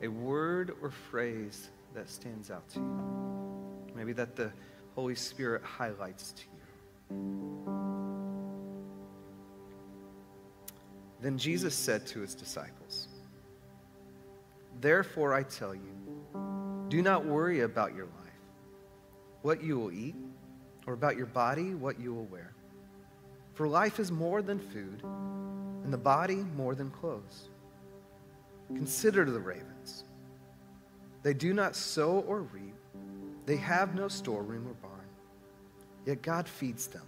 a 0.00 0.08
word 0.08 0.74
or 0.80 0.90
phrase 0.90 1.68
that 1.94 2.08
stands 2.08 2.50
out 2.50 2.66
to 2.70 2.78
you. 2.78 3.92
Maybe 3.94 4.14
that 4.14 4.36
the 4.36 4.50
Holy 4.94 5.16
Spirit 5.16 5.62
highlights 5.62 6.32
to 6.32 6.44
you. 7.10 7.20
Then 11.20 11.36
Jesus 11.36 11.74
said 11.74 12.06
to 12.06 12.20
his 12.20 12.34
disciples, 12.34 13.08
Therefore 14.80 15.34
I 15.34 15.42
tell 15.42 15.74
you, 15.74 15.94
do 16.88 17.02
not 17.02 17.26
worry 17.26 17.60
about 17.60 17.94
your 17.94 18.06
life, 18.06 18.40
what 19.42 19.62
you 19.62 19.78
will 19.78 19.92
eat, 19.92 20.16
or 20.86 20.94
about 20.94 21.18
your 21.18 21.26
body, 21.26 21.74
what 21.74 22.00
you 22.00 22.14
will 22.14 22.24
wear. 22.24 22.54
For 23.54 23.68
life 23.68 24.00
is 24.00 24.10
more 24.10 24.42
than 24.42 24.58
food, 24.58 25.02
and 25.84 25.92
the 25.92 25.98
body 25.98 26.44
more 26.56 26.74
than 26.74 26.90
clothes. 26.90 27.48
Consider 28.68 29.24
the 29.24 29.38
ravens. 29.38 30.04
They 31.22 31.34
do 31.34 31.52
not 31.52 31.76
sow 31.76 32.24
or 32.26 32.42
reap, 32.42 32.74
they 33.46 33.56
have 33.56 33.94
no 33.94 34.08
storeroom 34.08 34.66
or 34.68 34.74
barn, 34.74 35.06
yet 36.04 36.22
God 36.22 36.48
feeds 36.48 36.88
them. 36.88 37.06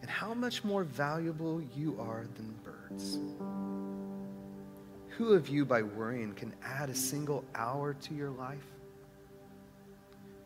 And 0.00 0.10
how 0.10 0.34
much 0.34 0.64
more 0.64 0.82
valuable 0.82 1.62
you 1.76 1.96
are 2.00 2.26
than 2.34 2.54
birds. 2.64 3.18
Who 5.16 5.34
of 5.34 5.48
you, 5.48 5.64
by 5.64 5.82
worrying, 5.82 6.32
can 6.34 6.54
add 6.64 6.88
a 6.88 6.94
single 6.94 7.44
hour 7.54 7.94
to 7.94 8.14
your 8.14 8.30
life? 8.30 8.66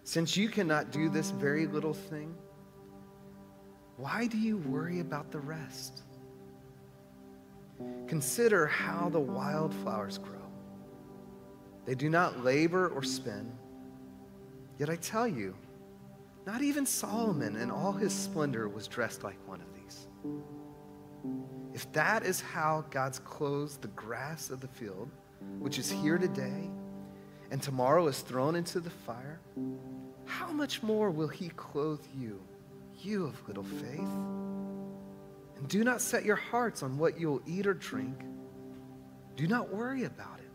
Since 0.02 0.37
you 0.37 0.49
cannot 0.49 0.90
do 0.90 1.08
this 1.08 1.30
very 1.30 1.66
little 1.66 1.94
thing, 1.94 2.35
why 3.96 4.26
do 4.26 4.36
you 4.36 4.58
worry 4.58 5.00
about 5.00 5.30
the 5.30 5.38
rest? 5.38 6.02
Consider 8.06 8.66
how 8.66 9.08
the 9.08 9.20
wildflowers 9.20 10.18
grow. 10.18 10.36
They 11.84 11.94
do 11.94 12.10
not 12.10 12.44
labor 12.44 12.88
or 12.88 13.02
spin. 13.02 13.50
Yet 14.78 14.90
I 14.90 14.96
tell 14.96 15.26
you, 15.26 15.54
not 16.46 16.62
even 16.62 16.84
Solomon 16.84 17.56
in 17.56 17.70
all 17.70 17.92
his 17.92 18.12
splendor 18.12 18.68
was 18.68 18.86
dressed 18.86 19.24
like 19.24 19.38
one 19.48 19.60
of 19.60 19.74
these. 19.74 20.06
If 21.74 21.90
that 21.92 22.24
is 22.24 22.40
how 22.40 22.84
God's 22.90 23.18
clothes 23.18 23.78
the 23.78 23.88
grass 23.88 24.50
of 24.50 24.60
the 24.60 24.68
field, 24.68 25.10
which 25.58 25.78
is 25.78 25.90
here 25.90 26.18
today 26.18 26.70
and 27.50 27.62
tomorrow 27.62 28.06
is 28.06 28.20
thrown 28.20 28.56
into 28.56 28.80
the 28.80 28.90
fire, 28.90 29.40
how 30.24 30.50
much 30.52 30.82
more 30.82 31.10
will 31.10 31.28
he 31.28 31.48
clothe 31.50 32.04
you? 32.18 32.40
You 33.06 33.26
of 33.26 33.48
little 33.48 33.62
faith. 33.62 34.00
And 35.56 35.68
do 35.68 35.84
not 35.84 36.00
set 36.00 36.25
your 36.25 36.36
hearts 36.36 36.82
on 36.82 36.98
what 36.98 37.18
you 37.18 37.28
will 37.28 37.42
eat 37.46 37.66
or 37.66 37.75
drink. 37.75 38.22
Do 39.36 39.46
not 39.46 39.72
worry 39.72 40.04
about 40.04 40.40
it. 40.40 40.50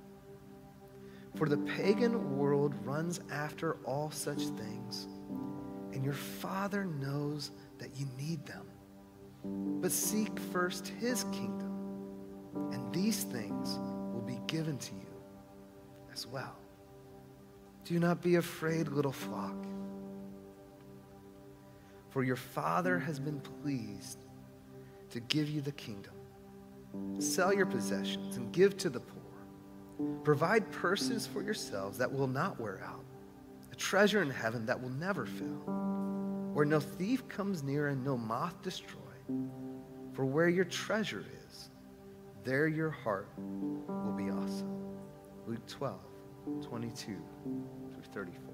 For 1.38 1.48
the 1.48 1.58
pagan 1.58 2.38
world 2.38 2.76
runs 2.86 3.22
after 3.32 3.78
all 3.86 4.12
such 4.12 4.42
things, 4.42 5.08
and 5.94 6.04
your 6.04 6.14
Father 6.14 6.84
knows 6.84 7.52
that 7.78 7.98
you 7.98 8.06
need 8.18 8.46
them. 8.46 8.68
But 9.82 9.92
seek 9.92 10.38
first 10.52 10.90
his 11.00 11.24
kingdom, 11.26 11.72
and 12.72 12.94
these 12.94 13.24
things 13.24 13.80
will 14.14 14.26
be 14.26 14.40
given 14.48 14.78
to 14.78 14.94
you 14.94 15.24
as 16.12 16.28
well. 16.28 16.58
Do 17.86 17.98
not 17.98 18.22
be 18.22 18.36
afraid, 18.36 18.90
little 18.90 19.12
flock 19.12 19.56
for 22.12 22.24
your 22.24 22.36
Father 22.36 23.00
has 23.00 23.20
been 23.20 23.40
pleased 23.40 24.26
to 25.10 25.20
give 25.22 25.50
you 25.50 25.62
the 25.62 25.72
kingdom. 25.72 26.14
Sell 27.20 27.54
your 27.54 27.66
possessions 27.66 28.36
and 28.36 28.52
give 28.52 28.78
to 28.78 28.90
the 28.90 29.00
poor. 29.00 29.22
Provide 30.24 30.70
purses 30.72 31.26
for 31.26 31.42
yourselves 31.42 31.98
that 31.98 32.12
will 32.12 32.28
not 32.28 32.60
wear 32.60 32.82
out, 32.86 33.06
a 33.72 33.76
treasure 33.76 34.22
in 34.22 34.30
heaven 34.30 34.66
that 34.66 34.80
will 34.80 34.90
never 34.90 35.26
fail, 35.26 36.52
where 36.54 36.66
no 36.66 36.80
thief 36.80 37.28
comes 37.30 37.64
near 37.64 37.88
and 37.88 38.04
no 38.04 38.18
moth 38.18 38.62
destroy. 38.62 39.00
For 40.14 40.26
where 40.26 40.50
your 40.50 40.66
treasure 40.66 41.24
is, 41.48 41.70
there 42.44 42.68
your 42.68 42.90
heart 42.90 43.30
will 43.38 44.16
be 44.18 44.30
also. 44.30 44.66
Luke 45.48 45.66
12, 45.68 46.00
22 46.62 47.06
through 47.06 48.04
34. 48.14 48.51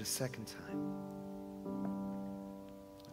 It 0.00 0.02
a 0.02 0.06
second 0.06 0.46
time. 0.46 0.94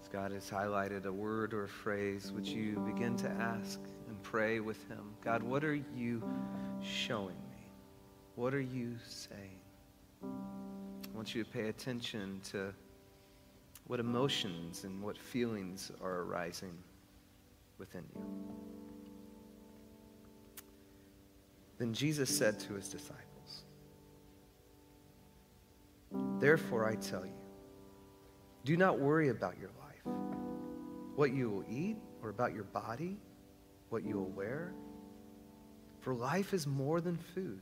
As 0.01 0.07
God 0.07 0.31
has 0.31 0.49
highlighted 0.49 1.05
a 1.05 1.11
word 1.11 1.53
or 1.53 1.65
a 1.65 1.69
phrase, 1.69 2.31
would 2.31 2.47
you 2.47 2.79
begin 2.79 3.17
to 3.17 3.29
ask 3.29 3.79
and 4.07 4.21
pray 4.23 4.61
with 4.61 4.87
Him? 4.87 5.13
God, 5.23 5.43
what 5.43 5.65
are 5.65 5.75
you 5.75 6.23
showing 6.81 7.35
me? 7.51 7.67
What 8.35 8.53
are 8.53 8.61
you 8.61 8.95
saying? 9.05 9.59
I 10.23 10.27
want 11.13 11.35
you 11.35 11.43
to 11.43 11.49
pay 11.49 11.67
attention 11.67 12.39
to 12.51 12.73
what 13.87 13.99
emotions 13.99 14.85
and 14.85 15.01
what 15.01 15.17
feelings 15.17 15.91
are 16.01 16.21
arising 16.21 16.77
within 17.79 18.03
you. 18.15 18.21
Then 21.79 21.93
Jesus 21.93 22.35
said 22.35 22.59
to 22.61 22.73
his 22.73 22.87
disciples, 22.87 23.26
Therefore 26.39 26.87
I 26.87 26.95
tell 26.95 27.25
you, 27.25 27.33
do 28.63 28.77
not 28.77 28.99
worry 28.99 29.29
about 29.29 29.57
your 29.59 29.71
life, 29.79 30.15
what 31.15 31.31
you 31.33 31.49
will 31.49 31.65
eat, 31.69 31.97
or 32.21 32.29
about 32.29 32.53
your 32.53 32.65
body, 32.65 33.17
what 33.89 34.03
you 34.03 34.15
will 34.15 34.29
wear. 34.29 34.73
For 36.01 36.13
life 36.13 36.53
is 36.53 36.67
more 36.67 37.01
than 37.01 37.17
food, 37.17 37.61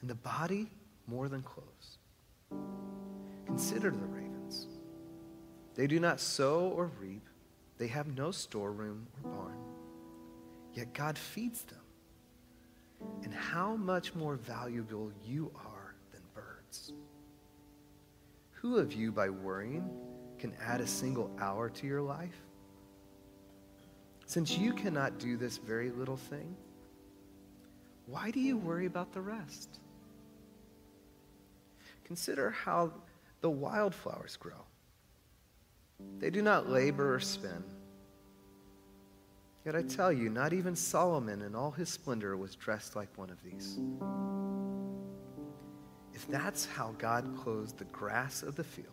and 0.00 0.10
the 0.10 0.14
body 0.14 0.70
more 1.06 1.28
than 1.28 1.42
clothes. 1.42 1.98
Consider 3.46 3.90
the 3.90 4.06
ravens. 4.06 4.66
They 5.74 5.86
do 5.86 6.00
not 6.00 6.20
sow 6.20 6.72
or 6.74 6.90
reap, 7.00 7.28
they 7.78 7.88
have 7.88 8.16
no 8.16 8.30
storeroom 8.30 9.06
or 9.22 9.30
barn, 9.30 9.58
yet 10.72 10.94
God 10.94 11.18
feeds 11.18 11.62
them. 11.64 11.80
And 13.22 13.34
how 13.34 13.76
much 13.76 14.14
more 14.14 14.36
valuable 14.36 15.12
you 15.24 15.52
are 15.54 15.94
than 16.12 16.22
birds. 16.32 16.92
Who 18.64 18.78
of 18.78 18.94
you, 18.94 19.12
by 19.12 19.28
worrying, 19.28 19.90
can 20.38 20.54
add 20.58 20.80
a 20.80 20.86
single 20.86 21.30
hour 21.38 21.68
to 21.68 21.86
your 21.86 22.00
life? 22.00 22.40
Since 24.24 24.56
you 24.56 24.72
cannot 24.72 25.18
do 25.18 25.36
this 25.36 25.58
very 25.58 25.90
little 25.90 26.16
thing, 26.16 26.56
why 28.06 28.30
do 28.30 28.40
you 28.40 28.56
worry 28.56 28.86
about 28.86 29.12
the 29.12 29.20
rest? 29.20 29.80
Consider 32.04 32.48
how 32.48 32.90
the 33.42 33.50
wildflowers 33.50 34.38
grow. 34.38 34.64
They 36.18 36.30
do 36.30 36.40
not 36.40 36.70
labor 36.70 37.14
or 37.14 37.20
spin. 37.20 37.62
Yet 39.66 39.76
I 39.76 39.82
tell 39.82 40.10
you, 40.10 40.30
not 40.30 40.54
even 40.54 40.74
Solomon 40.74 41.42
in 41.42 41.54
all 41.54 41.70
his 41.70 41.90
splendor 41.90 42.34
was 42.38 42.56
dressed 42.56 42.96
like 42.96 43.10
one 43.18 43.28
of 43.28 43.42
these. 43.42 43.78
If 46.14 46.28
that's 46.28 46.64
how 46.64 46.94
God 46.98 47.36
clothes 47.36 47.72
the 47.72 47.84
grass 47.86 48.42
of 48.42 48.54
the 48.54 48.64
field, 48.64 48.88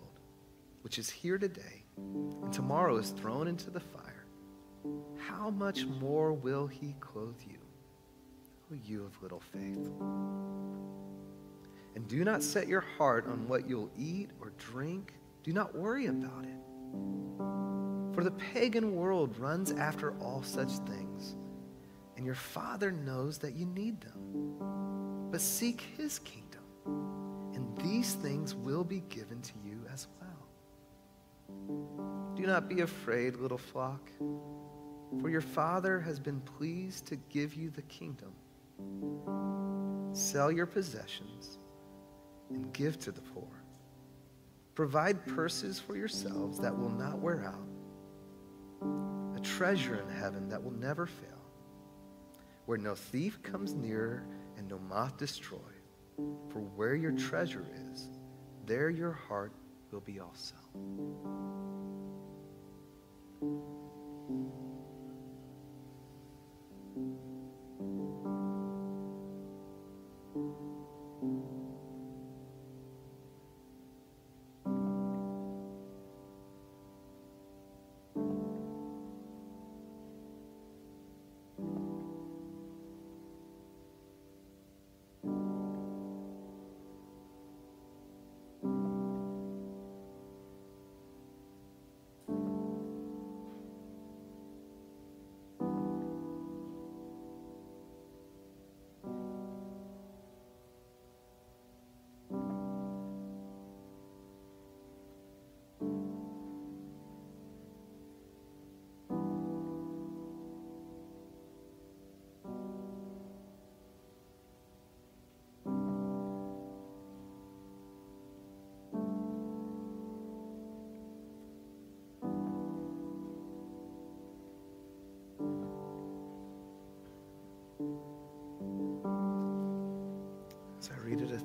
which 0.81 0.97
is 0.97 1.09
here 1.09 1.37
today 1.37 1.83
and 1.97 2.51
tomorrow 2.51 2.97
is 2.97 3.11
thrown 3.11 3.47
into 3.47 3.69
the 3.69 3.79
fire, 3.79 4.25
how 5.17 5.51
much 5.51 5.85
more 5.85 6.33
will 6.33 6.65
he 6.67 6.95
clothe 6.99 7.39
you, 7.47 7.59
O 8.71 8.75
you 8.85 9.03
of 9.05 9.21
little 9.21 9.39
faith? 9.39 9.91
And 11.95 12.07
do 12.07 12.23
not 12.23 12.41
set 12.41 12.67
your 12.67 12.81
heart 12.81 13.27
on 13.27 13.47
what 13.47 13.69
you'll 13.69 13.91
eat 13.97 14.31
or 14.39 14.53
drink. 14.57 15.13
Do 15.43 15.53
not 15.53 15.75
worry 15.75 16.07
about 16.07 16.45
it. 16.45 16.57
For 18.15 18.23
the 18.23 18.31
pagan 18.31 18.95
world 18.95 19.37
runs 19.37 19.71
after 19.71 20.13
all 20.19 20.41
such 20.41 20.71
things, 20.87 21.35
and 22.17 22.25
your 22.25 22.35
Father 22.35 22.91
knows 22.91 23.37
that 23.39 23.53
you 23.53 23.65
need 23.65 24.01
them. 24.01 25.29
But 25.31 25.41
seek 25.41 25.81
his 25.97 26.19
kingdom, 26.19 26.40
and 26.85 27.77
these 27.83 28.13
things 28.13 28.55
will 28.55 28.83
be 28.83 29.01
given 29.09 29.41
to 29.41 29.53
you 29.63 29.85
as 29.91 30.07
well. 30.19 30.29
Do 32.35 32.43
not 32.43 32.67
be 32.69 32.81
afraid, 32.81 33.35
little 33.37 33.57
flock, 33.57 34.09
for 35.19 35.29
your 35.29 35.41
Father 35.41 35.99
has 35.99 36.19
been 36.19 36.39
pleased 36.41 37.05
to 37.07 37.15
give 37.15 37.53
you 37.55 37.69
the 37.69 37.81
kingdom. 37.83 38.33
Sell 40.13 40.51
your 40.51 40.65
possessions 40.65 41.59
and 42.49 42.71
give 42.73 42.97
to 42.99 43.11
the 43.11 43.21
poor. 43.21 43.63
Provide 44.75 45.25
purses 45.27 45.79
for 45.79 45.95
yourselves 45.95 46.59
that 46.59 46.77
will 46.77 46.89
not 46.89 47.19
wear 47.19 47.45
out, 47.45 47.67
a 49.35 49.39
treasure 49.41 49.95
in 49.95 50.09
heaven 50.09 50.47
that 50.49 50.63
will 50.63 50.71
never 50.71 51.05
fail, 51.05 51.27
where 52.65 52.77
no 52.77 52.95
thief 52.95 53.43
comes 53.43 53.73
near 53.73 54.25
and 54.57 54.69
no 54.69 54.79
moth 54.79 55.17
destroy. 55.17 55.59
For 56.17 56.59
where 56.75 56.95
your 56.95 57.11
treasure 57.11 57.65
is, 57.91 58.09
there 58.65 58.89
your 58.89 59.11
heart 59.11 59.53
will 59.91 60.01
be 60.01 60.19
also. 60.19 60.55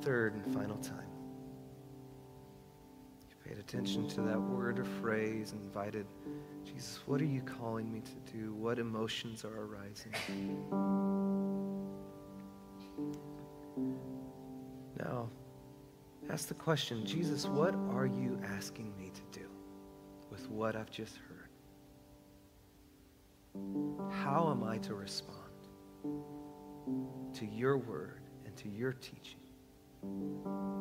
Third 0.06 0.34
and 0.34 0.54
final 0.54 0.76
time, 0.76 1.10
you 3.28 3.34
paid 3.44 3.58
attention 3.58 4.06
to 4.06 4.20
that 4.20 4.40
word 4.40 4.78
or 4.78 4.84
phrase 4.84 5.50
and 5.50 5.60
invited, 5.62 6.06
Jesus, 6.64 7.00
what 7.06 7.20
are 7.20 7.24
you 7.24 7.40
calling 7.40 7.92
me 7.92 8.00
to 8.02 8.32
do? 8.32 8.54
What 8.54 8.78
emotions 8.78 9.44
are 9.44 9.64
arising? 9.64 10.12
Now, 15.00 15.28
ask 16.30 16.46
the 16.46 16.54
question, 16.54 17.04
Jesus, 17.04 17.46
what 17.46 17.74
are 17.90 18.06
you 18.06 18.38
asking 18.44 18.96
me 18.96 19.10
to 19.10 19.40
do 19.40 19.48
with 20.30 20.48
what 20.48 20.76
I've 20.76 20.92
just 20.92 21.16
heard? 21.16 21.50
How 24.22 24.52
am 24.52 24.62
I 24.62 24.78
to 24.78 24.94
respond 24.94 25.34
to 27.34 27.44
your 27.44 27.76
word 27.76 28.22
and 28.44 28.56
to 28.58 28.68
your 28.68 28.92
teaching 28.92 29.40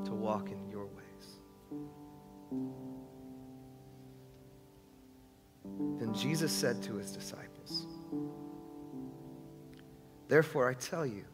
to 0.05 0.13
walk 0.13 0.51
in 0.51 0.69
your 0.69 0.85
ways? 0.85 1.39
Then 5.99 6.13
Jesus 6.13 6.51
said 6.51 6.81
to 6.83 6.95
his 6.95 7.11
disciples, 7.11 7.87
Therefore 10.27 10.69
I 10.69 10.73
tell 10.73 11.05
you, 11.05 11.25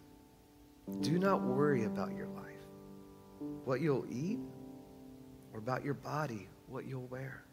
do 0.99 1.17
not 1.17 1.41
worry 1.41 1.85
about 1.85 2.15
your 2.15 2.27
life, 2.27 2.45
what 3.63 3.81
you'll 3.81 4.05
eat, 4.09 4.39
or 5.53 5.59
about 5.59 5.83
your 5.83 5.93
body, 5.93 6.47
what 6.67 6.85
you'll 6.85 7.07
wear. 7.07 7.43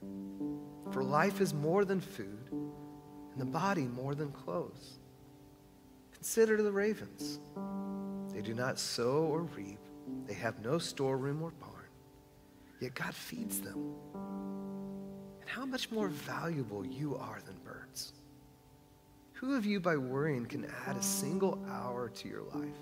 For 0.92 1.04
life 1.04 1.40
is 1.40 1.54
more 1.54 1.84
than 1.84 2.00
food, 2.00 2.50
and 2.50 3.40
the 3.40 3.44
body 3.44 3.84
more 3.84 4.14
than 4.14 4.32
clothes. 4.32 4.98
Consider 6.12 6.62
the 6.62 6.72
ravens. 6.72 7.38
They 8.32 8.40
do 8.40 8.54
not 8.54 8.78
sow 8.78 9.28
or 9.30 9.42
reap, 9.42 9.78
they 10.26 10.34
have 10.34 10.62
no 10.64 10.78
storeroom 10.78 11.42
or 11.42 11.50
barn, 11.52 11.88
yet 12.80 12.94
God 12.94 13.14
feeds 13.14 13.60
them. 13.60 13.94
And 15.40 15.48
how 15.48 15.64
much 15.64 15.90
more 15.90 16.08
valuable 16.08 16.84
you 16.84 17.16
are 17.16 17.40
than 17.46 17.56
birds. 17.64 18.12
Who 19.34 19.54
of 19.54 19.64
you, 19.64 19.80
by 19.80 19.96
worrying, 19.96 20.46
can 20.46 20.66
add 20.86 20.96
a 20.96 21.02
single 21.02 21.64
hour 21.68 22.08
to 22.08 22.28
your 22.28 22.42
life? 22.42 22.76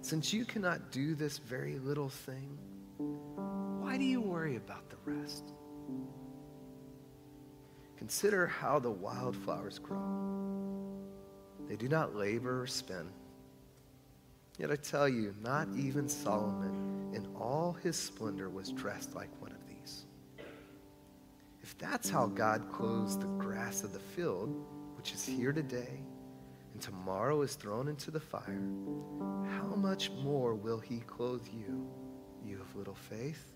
Since 0.00 0.32
you 0.32 0.44
cannot 0.44 0.92
do 0.92 1.14
this 1.14 1.38
very 1.38 1.78
little 1.78 2.08
thing, 2.08 2.58
why 3.80 3.98
do 3.98 4.04
you 4.04 4.20
worry 4.20 4.56
about 4.56 4.88
the 4.88 4.96
rest? 5.04 5.52
Consider 7.96 8.46
how 8.46 8.78
the 8.78 8.90
wildflowers 8.90 9.78
grow. 9.78 10.26
They 11.68 11.76
do 11.76 11.88
not 11.88 12.14
labor 12.14 12.62
or 12.62 12.66
spin. 12.66 13.10
Yet 14.58 14.70
I 14.70 14.76
tell 14.76 15.08
you, 15.08 15.34
not 15.42 15.68
mm. 15.68 15.86
even 15.86 16.08
Solomon 16.08 17.12
in 17.14 17.26
all 17.34 17.76
his 17.82 17.96
splendor 17.96 18.48
was 18.48 18.72
dressed 18.72 19.14
like 19.14 19.30
one 19.40 19.52
of 19.52 19.66
these. 19.68 20.06
If 21.62 21.76
that's 21.78 22.08
how 22.08 22.26
God 22.26 22.70
clothes 22.72 23.18
the 23.18 23.26
grass 23.26 23.82
of 23.82 23.92
the 23.92 23.98
field, 23.98 24.54
which 24.96 25.12
is 25.12 25.24
here 25.24 25.52
today, 25.52 26.00
and 26.72 26.80
tomorrow 26.80 27.42
is 27.42 27.54
thrown 27.54 27.88
into 27.88 28.10
the 28.10 28.20
fire, 28.20 28.62
how 29.58 29.74
much 29.76 30.10
more 30.10 30.54
will 30.54 30.78
he 30.78 31.00
clothe 31.00 31.46
you, 31.46 31.86
you 32.44 32.60
of 32.60 32.76
little 32.76 32.94
faith? 32.94 33.52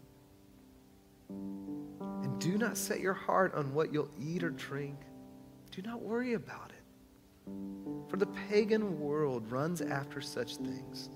And 1.29 2.39
do 2.41 2.59
not 2.59 2.77
set 2.77 3.01
your 3.01 3.15
heart 3.15 3.55
on 3.55 3.73
what 3.73 3.93
you'll 3.93 4.11
eat 4.21 4.43
or 4.43 4.51
drink. 4.51 4.99
Do 5.71 5.83
not 5.83 6.03
worry 6.03 6.35
about 6.35 6.70
it. 6.70 6.70
For 8.09 8.17
the 8.17 8.27
pagan 8.27 8.99
world 8.99 9.51
runs 9.51 9.81
after 9.81 10.21
such 10.21 10.57
things, 10.57 11.11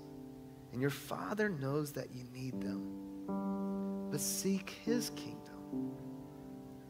and 0.71 0.81
your 0.81 0.89
Father 0.89 1.49
knows 1.49 1.91
that 1.93 2.13
you 2.13 2.23
need 2.31 2.61
them. 2.61 4.07
But 4.09 4.21
seek 4.21 4.69
his 4.83 5.09
kingdom, 5.11 5.91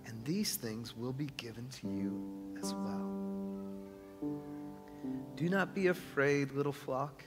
and 0.05 0.23
these 0.23 0.55
things 0.55 0.95
will 0.95 1.13
be 1.13 1.27
given 1.37 1.67
to 1.69 1.87
you 1.87 2.55
as 2.61 2.73
well. 2.73 3.11
Do 5.35 5.49
not 5.49 5.73
be 5.73 5.87
afraid, 5.87 6.51
little 6.51 6.71
flock, 6.71 7.23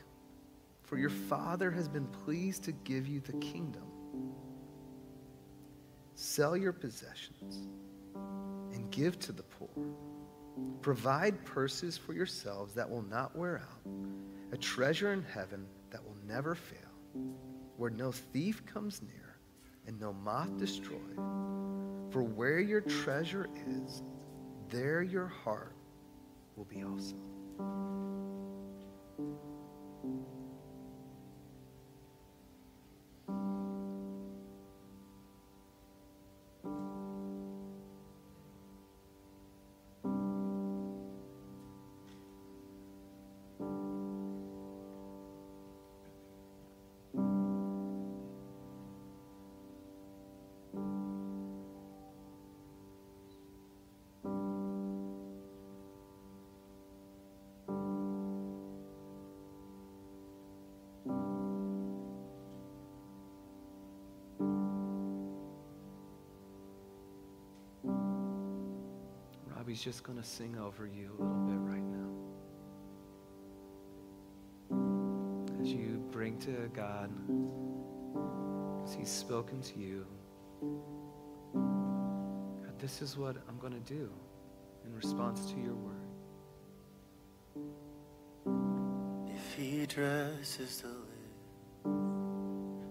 for 0.85 0.98
your 0.98 1.11
Father 1.11 1.70
has 1.70 1.88
been 1.88 2.07
pleased 2.07 2.62
to 2.64 2.72
give 2.72 3.07
you 3.07 3.20
the 3.20 3.35
kingdom. 3.35 3.83
Sell 6.14 6.57
your 6.57 6.72
possessions 6.72 7.68
and 8.72 8.90
give 8.90 9.18
to 9.20 9.33
the 9.33 9.42
poor. 9.42 9.68
Provide 10.81 11.44
purses 11.44 11.97
for 11.97 12.12
yourselves 12.12 12.75
that 12.75 12.88
will 12.88 13.03
not 13.03 13.37
wear 13.37 13.59
out, 13.59 13.92
a 14.53 14.57
treasure 14.57 15.12
in 15.12 15.23
heaven 15.23 15.66
that 15.90 16.03
will 16.03 16.16
never 16.27 16.55
fail, 16.55 16.79
where 17.77 17.90
no 17.90 18.12
thief 18.12 18.64
comes 18.66 19.03
near 19.03 19.37
and 19.87 20.01
no 20.01 20.12
moth 20.12 20.57
destroys. 20.57 21.16
For 22.11 22.23
where 22.23 22.61
your 22.61 22.81
treasure 22.81 23.49
is, 23.66 24.03
there 24.68 25.03
your 25.03 25.27
heart 25.27 25.75
will 26.57 26.64
be 26.64 26.83
also. 26.83 27.16
Robbie's 69.68 69.85
just 69.85 70.02
going 70.02 70.16
to 70.16 70.24
sing 70.24 70.57
over 70.57 70.87
you 70.87 71.11
a 71.18 71.22
little 71.22 71.44
bit 71.44 71.59
right 71.61 71.85
now. 71.85 72.09
As 75.61 75.68
you 75.70 76.02
bring 76.11 76.38
to 76.38 76.70
God, 76.74 77.11
as 78.83 78.94
He's 78.94 79.11
spoken 79.11 79.61
to 79.61 79.78
you, 79.78 80.07
God, 81.52 82.78
this 82.78 83.02
is 83.02 83.18
what 83.18 83.37
I'm 83.46 83.59
going 83.59 83.74
to 83.74 83.81
do 83.81 84.11
in 84.87 84.94
response 84.96 85.44
to 85.50 85.59
your 85.61 85.74
word. 85.74 86.09
If 89.35 89.54
he 89.54 89.85
dresses 89.85 90.81
the 90.81 91.90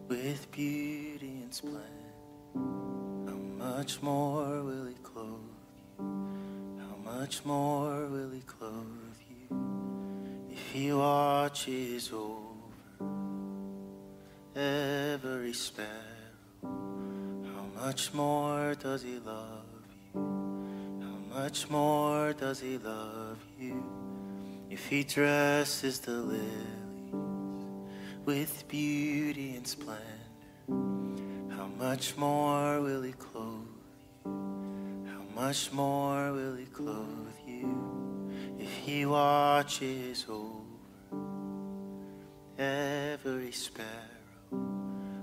with 0.09 0.51
beauty 0.51 1.41
and 1.41 1.51
splendor, 1.51 1.81
how 2.53 3.35
much 3.35 3.99
more 4.03 4.61
will 4.61 4.85
he 4.85 4.93
much 7.19 7.43
more 7.45 8.05
will 8.05 8.29
he 8.29 8.41
clothe 8.41 9.19
you? 9.27 9.47
If 10.51 10.71
he 10.71 10.93
watches 10.93 12.11
over 12.13 13.09
every 14.55 15.53
sparrow, 15.53 15.87
how 16.61 17.65
much 17.81 18.13
more 18.13 18.75
does 18.75 19.01
he 19.01 19.17
love 19.25 19.65
you? 20.13 20.21
How 21.01 21.39
much 21.39 21.67
more 21.71 22.33
does 22.33 22.59
he 22.59 22.77
love 22.77 23.39
you? 23.59 23.83
If 24.69 24.85
he 24.85 25.03
dresses 25.03 25.99
the 25.99 26.11
lilies 26.11 27.15
with 28.25 28.67
beauty 28.67 29.55
and 29.55 29.65
splendor, 29.65 30.03
how 31.57 31.67
much 31.79 32.15
more 32.15 32.79
will 32.79 33.01
he 33.01 33.13
clothe 33.13 33.56
much 35.37 35.71
more 35.71 36.31
will 36.31 36.55
he 36.55 36.65
clothe 36.65 37.37
you? 37.45 38.31
If 38.57 38.73
he 38.77 39.05
watches 39.05 40.25
over 40.27 40.65
every 42.57 43.51
sparrow, 43.51 43.87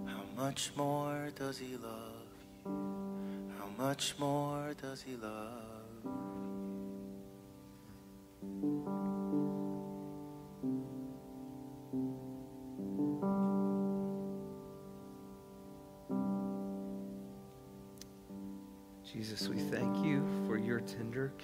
how 0.07 0.23
much 0.37 0.71
more 0.77 1.31
does 1.35 1.59
he 1.59 1.77
love 1.77 2.31
you? 2.65 3.51
How 3.59 3.69
much 3.77 4.15
more 4.17 4.73
does 4.81 5.03
he 5.03 5.17
love 5.17 5.74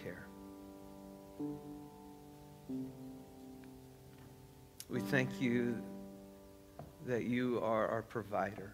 care. 0.02 0.26
We 4.88 5.00
thank 5.00 5.40
you 5.40 5.80
that 7.06 7.24
you 7.24 7.60
are 7.62 7.88
our 7.88 8.02
provider. 8.02 8.72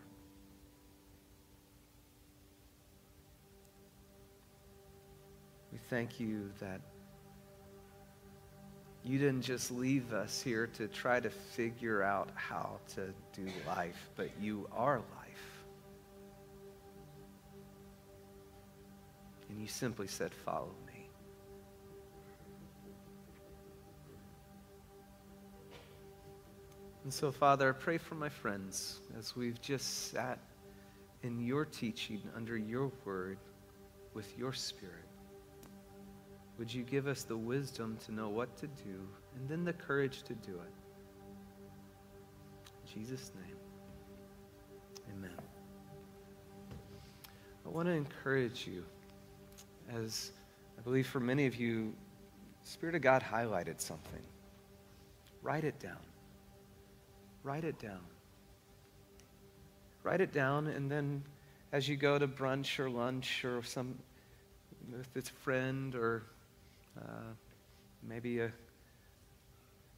We 5.72 5.78
thank 5.90 6.18
you 6.18 6.50
that 6.60 6.80
you 9.04 9.18
didn't 9.18 9.42
just 9.42 9.70
leave 9.70 10.12
us 10.12 10.42
here 10.42 10.66
to 10.78 10.88
try 10.88 11.20
to 11.20 11.30
figure 11.30 12.02
out 12.02 12.28
how 12.34 12.80
to 12.94 13.12
do 13.32 13.46
life, 13.66 14.08
but 14.16 14.30
you 14.40 14.68
are 14.72 14.96
life. 14.96 15.26
And 19.48 19.60
you 19.60 19.68
simply 19.68 20.08
said, 20.08 20.32
Follow 20.44 20.74
And 27.06 27.14
so, 27.14 27.30
Father, 27.30 27.68
I 27.68 27.72
pray 27.72 27.98
for 27.98 28.16
my 28.16 28.28
friends 28.28 28.98
as 29.16 29.36
we've 29.36 29.60
just 29.60 30.10
sat 30.10 30.40
in 31.22 31.38
your 31.38 31.64
teaching 31.64 32.20
under 32.34 32.56
your 32.56 32.90
word 33.04 33.38
with 34.12 34.36
your 34.36 34.52
spirit. 34.52 35.06
Would 36.58 36.74
you 36.74 36.82
give 36.82 37.06
us 37.06 37.22
the 37.22 37.36
wisdom 37.36 37.96
to 38.06 38.12
know 38.12 38.28
what 38.28 38.56
to 38.56 38.66
do 38.66 39.06
and 39.36 39.48
then 39.48 39.64
the 39.64 39.72
courage 39.72 40.24
to 40.24 40.34
do 40.34 40.54
it? 40.54 40.72
In 42.82 43.00
Jesus' 43.00 43.30
name, 43.36 43.56
amen. 45.16 45.30
I 47.64 47.68
want 47.68 47.86
to 47.86 47.92
encourage 47.92 48.66
you, 48.66 48.84
as 49.94 50.32
I 50.76 50.82
believe 50.82 51.06
for 51.06 51.20
many 51.20 51.46
of 51.46 51.54
you, 51.54 51.94
Spirit 52.64 52.96
of 52.96 53.02
God 53.02 53.22
highlighted 53.22 53.80
something. 53.80 54.24
Write 55.40 55.62
it 55.62 55.78
down. 55.78 55.98
Write 57.46 57.62
it 57.62 57.78
down. 57.78 58.00
Write 60.02 60.20
it 60.20 60.32
down, 60.32 60.66
and 60.66 60.90
then 60.90 61.22
as 61.70 61.88
you 61.88 61.96
go 61.96 62.18
to 62.18 62.26
brunch 62.26 62.80
or 62.80 62.90
lunch 62.90 63.44
or 63.44 63.62
some 63.62 63.94
with 64.90 65.14
this 65.14 65.28
friend 65.28 65.94
or 65.94 66.24
uh, 67.00 67.30
maybe 68.02 68.40
a 68.40 68.50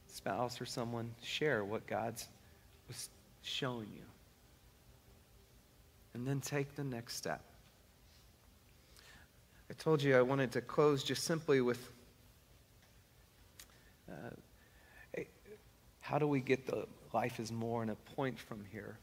spouse 0.07 0.61
or 0.61 0.67
someone, 0.67 1.11
share 1.23 1.65
what 1.65 1.87
God's 1.87 2.27
was 2.87 3.09
showing 3.41 3.87
you. 3.95 4.03
and 6.13 6.27
then 6.27 6.41
take 6.41 6.75
the 6.75 6.83
next 6.83 7.15
step. 7.15 7.41
I 9.71 9.73
told 9.73 10.03
you 10.03 10.15
I 10.15 10.21
wanted 10.21 10.51
to 10.51 10.61
close 10.61 11.03
just 11.03 11.23
simply 11.23 11.61
with 11.61 11.89
uh, 14.07 15.21
how 15.99 16.19
do 16.19 16.27
we 16.27 16.41
get 16.41 16.67
the 16.67 16.85
life 17.13 17.39
is 17.39 17.51
more 17.51 17.81
and 17.81 17.91
a 17.91 17.95
point 18.15 18.37
from 18.39 18.63
here? 18.71 18.97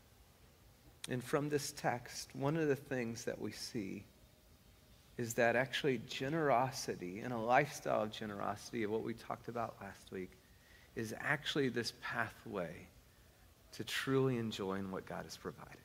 And 1.09 1.23
from 1.23 1.49
this 1.49 1.73
text, 1.73 2.31
one 2.35 2.57
of 2.57 2.69
the 2.69 2.77
things 2.77 3.25
that 3.25 3.41
we 3.41 3.53
see 3.53 4.05
is 5.19 5.35
that 5.35 5.57
actually 5.57 6.01
generosity 6.09 7.21
and 7.21 7.33
a 7.33 7.39
lifestyle 7.39 8.03
of 8.03 8.11
generosity, 8.11 8.83
of 8.83 8.91
what 8.91 9.03
we 9.03 9.15
talked 9.15 9.49
about 9.49 9.77
last 9.81 10.11
week, 10.13 10.31
is 10.95 11.15
actually 11.21 11.69
this 11.69 11.93
pathway 12.03 12.75
to 13.73 13.85
truly 13.85 14.39
enjoying 14.39 14.91
what 14.91 15.07
God 15.07 15.25
has 15.25 15.37
provided. 15.37 15.77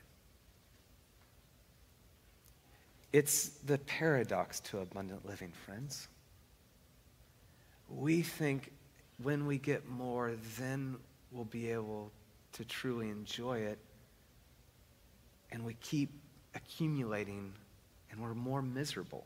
It's 3.14 3.50
the 3.66 3.78
paradox 3.80 4.60
to 4.62 4.80
abundant 4.80 5.26
living, 5.26 5.52
friends. 5.66 6.08
We 7.90 8.22
think 8.22 8.72
when 9.22 9.46
we 9.46 9.58
get 9.58 9.88
more, 9.90 10.34
then 10.58 10.96
we'll 11.32 11.46
be 11.46 11.72
able 11.72 12.12
to 12.54 12.66
truly 12.66 13.10
enjoy 13.10 13.60
it. 13.60 13.80
And 15.52 15.66
we 15.66 15.76
keep 15.76 16.12
accumulating 16.56 17.54
and 18.12 18.22
we're 18.22 18.34
more 18.34 18.62
miserable. 18.62 19.26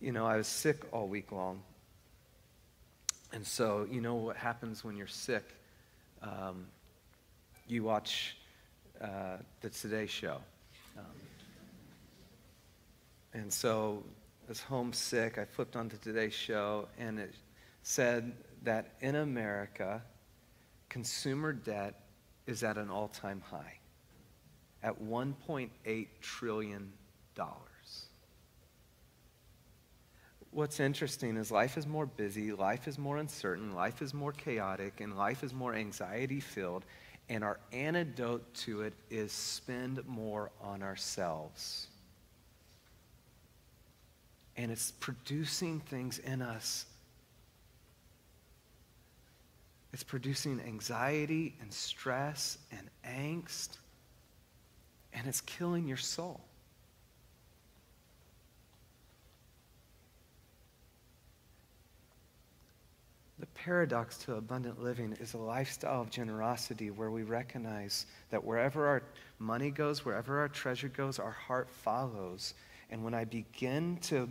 You 0.00 0.12
know, 0.12 0.26
I 0.26 0.36
was 0.36 0.46
sick 0.46 0.84
all 0.92 1.06
week 1.06 1.30
long. 1.30 1.62
And 3.32 3.46
so, 3.46 3.86
you 3.90 4.00
know 4.00 4.14
what 4.14 4.36
happens 4.36 4.82
when 4.82 4.96
you're 4.96 5.06
sick? 5.06 5.44
Um, 6.22 6.66
you 7.68 7.84
watch 7.84 8.36
uh, 9.00 9.36
the 9.60 9.70
Today 9.70 10.06
Show. 10.06 10.38
Um, 10.98 11.04
and 13.34 13.52
so 13.52 14.02
I 14.46 14.48
was 14.48 14.60
homesick. 14.60 15.38
I 15.38 15.44
flipped 15.44 15.76
onto 15.76 15.96
Today's 15.98 16.34
Show, 16.34 16.88
and 16.98 17.20
it 17.20 17.34
said 17.82 18.32
that 18.62 18.94
in 19.00 19.16
America, 19.16 20.02
consumer 20.88 21.52
debt 21.52 22.00
is 22.46 22.62
at 22.62 22.76
an 22.76 22.90
all 22.90 23.08
time 23.08 23.42
high 23.50 23.80
at 24.82 25.00
$1.8 25.02 26.08
trillion. 26.20 26.92
What's 30.52 30.80
interesting 30.80 31.36
is 31.36 31.50
life 31.50 31.78
is 31.78 31.86
more 31.86 32.06
busy, 32.06 32.52
life 32.52 32.88
is 32.88 32.98
more 32.98 33.18
uncertain, 33.18 33.74
life 33.74 34.02
is 34.02 34.12
more 34.12 34.32
chaotic, 34.32 35.00
and 35.00 35.16
life 35.16 35.44
is 35.44 35.54
more 35.54 35.74
anxiety 35.74 36.40
filled. 36.40 36.84
And 37.28 37.44
our 37.44 37.60
antidote 37.72 38.52
to 38.54 38.82
it 38.82 38.94
is 39.08 39.30
spend 39.30 40.04
more 40.08 40.50
on 40.60 40.82
ourselves. 40.82 41.86
And 44.56 44.72
it's 44.72 44.90
producing 44.90 45.78
things 45.80 46.18
in 46.18 46.42
us. 46.42 46.86
It's 49.92 50.02
producing 50.04 50.60
anxiety 50.60 51.56
and 51.60 51.72
stress 51.72 52.58
and 52.70 52.88
angst, 53.04 53.78
and 55.12 55.26
it's 55.26 55.40
killing 55.40 55.88
your 55.88 55.96
soul. 55.96 56.40
The 63.40 63.46
paradox 63.46 64.18
to 64.18 64.34
abundant 64.34 64.82
living 64.82 65.16
is 65.18 65.32
a 65.32 65.38
lifestyle 65.38 66.02
of 66.02 66.10
generosity 66.10 66.90
where 66.90 67.10
we 67.10 67.22
recognize 67.22 68.04
that 68.28 68.44
wherever 68.44 68.86
our 68.86 69.02
money 69.38 69.70
goes, 69.70 70.04
wherever 70.04 70.40
our 70.40 70.48
treasure 70.48 70.88
goes, 70.88 71.18
our 71.18 71.30
heart 71.30 71.70
follows. 71.70 72.52
And 72.90 73.02
when 73.02 73.14
I 73.14 73.24
begin 73.24 73.96
to 74.02 74.28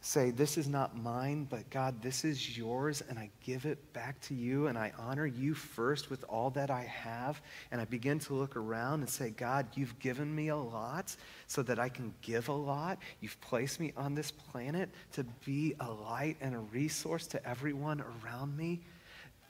say, 0.00 0.30
This 0.30 0.56
is 0.58 0.68
not 0.68 0.96
mine, 0.96 1.46
but 1.48 1.68
God, 1.70 2.02
this 2.02 2.24
is 2.24 2.56
yours, 2.56 3.02
and 3.08 3.18
I 3.18 3.30
give 3.44 3.66
it 3.66 3.92
back 3.92 4.20
to 4.22 4.34
you, 4.34 4.66
and 4.66 4.78
I 4.78 4.92
honor 4.98 5.26
you 5.26 5.54
first 5.54 6.10
with 6.10 6.24
all 6.28 6.50
that 6.50 6.70
I 6.70 6.82
have, 6.82 7.40
and 7.70 7.80
I 7.80 7.84
begin 7.84 8.18
to 8.20 8.34
look 8.34 8.56
around 8.56 9.00
and 9.00 9.08
say, 9.08 9.30
God, 9.30 9.66
you've 9.74 9.98
given 9.98 10.34
me 10.34 10.48
a 10.48 10.56
lot 10.56 11.14
so 11.46 11.62
that 11.62 11.78
I 11.78 11.88
can 11.88 12.14
give 12.22 12.48
a 12.48 12.52
lot. 12.52 12.98
You've 13.20 13.40
placed 13.40 13.80
me 13.80 13.92
on 13.96 14.14
this 14.14 14.30
planet 14.30 14.90
to 15.12 15.24
be 15.44 15.74
a 15.80 15.90
light 15.90 16.36
and 16.40 16.54
a 16.54 16.60
resource 16.60 17.26
to 17.28 17.48
everyone 17.48 18.02
around 18.24 18.56
me. 18.56 18.80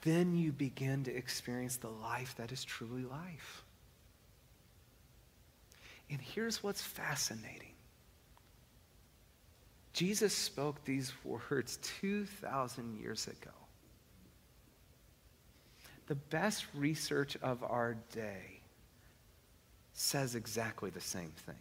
Then 0.02 0.34
you 0.34 0.52
begin 0.52 1.04
to 1.04 1.14
experience 1.14 1.76
the 1.76 1.90
life 1.90 2.34
that 2.36 2.52
is 2.52 2.64
truly 2.64 3.04
life. 3.04 3.64
And 6.10 6.20
here's 6.20 6.62
what's 6.62 6.82
fascinating 6.82 7.69
Jesus 9.92 10.34
spoke 10.34 10.84
these 10.84 11.12
words 11.24 11.78
2,000 12.00 13.00
years 13.00 13.26
ago. 13.26 13.50
The 16.06 16.14
best 16.14 16.66
research 16.74 17.36
of 17.42 17.62
our 17.62 17.96
day 18.12 18.60
says 19.92 20.34
exactly 20.34 20.90
the 20.90 21.00
same 21.00 21.32
thing. 21.46 21.54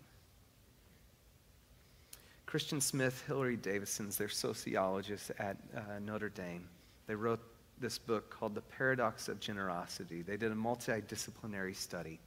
Christian 2.45 2.81
Smith, 2.81 3.23
Hilary 3.27 3.57
Davidson's, 3.57 4.17
they're 4.17 4.27
sociologists 4.27 5.29
at 5.37 5.57
uh, 5.75 5.99
Notre 6.03 6.29
Dame. 6.29 6.67
They 7.05 7.13
wrote 7.13 7.41
this 7.79 7.99
book 7.99 8.31
called 8.31 8.55
The 8.55 8.61
Paradox 8.61 9.29
of 9.29 9.39
Generosity. 9.39 10.23
They 10.23 10.35
did 10.35 10.51
a 10.51 10.55
multidisciplinary 10.55 11.75
study, 11.75 12.19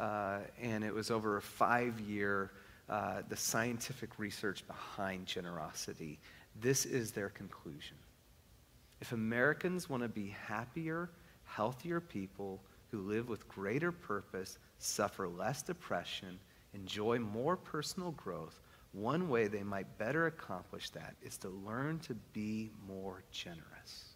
uh, 0.00 0.38
and 0.62 0.82
it 0.82 0.94
was 0.94 1.10
over 1.10 1.36
a 1.36 1.42
five 1.42 2.00
year 2.00 2.50
uh, 2.88 3.22
the 3.28 3.36
scientific 3.36 4.18
research 4.18 4.66
behind 4.66 5.26
generosity. 5.26 6.18
This 6.60 6.86
is 6.86 7.12
their 7.12 7.28
conclusion. 7.28 7.96
If 9.00 9.12
Americans 9.12 9.88
want 9.90 10.02
to 10.02 10.08
be 10.08 10.34
happier, 10.46 11.10
healthier 11.44 12.00
people 12.00 12.62
who 12.90 13.00
live 13.00 13.28
with 13.28 13.48
greater 13.48 13.92
purpose, 13.92 14.58
suffer 14.78 15.28
less 15.28 15.62
depression, 15.62 16.38
enjoy 16.74 17.18
more 17.18 17.56
personal 17.56 18.12
growth, 18.12 18.60
one 18.92 19.28
way 19.28 19.48
they 19.48 19.62
might 19.62 19.98
better 19.98 20.26
accomplish 20.26 20.90
that 20.90 21.14
is 21.22 21.36
to 21.38 21.48
learn 21.48 21.98
to 22.00 22.14
be 22.32 22.70
more 22.86 23.22
generous. 23.30 24.14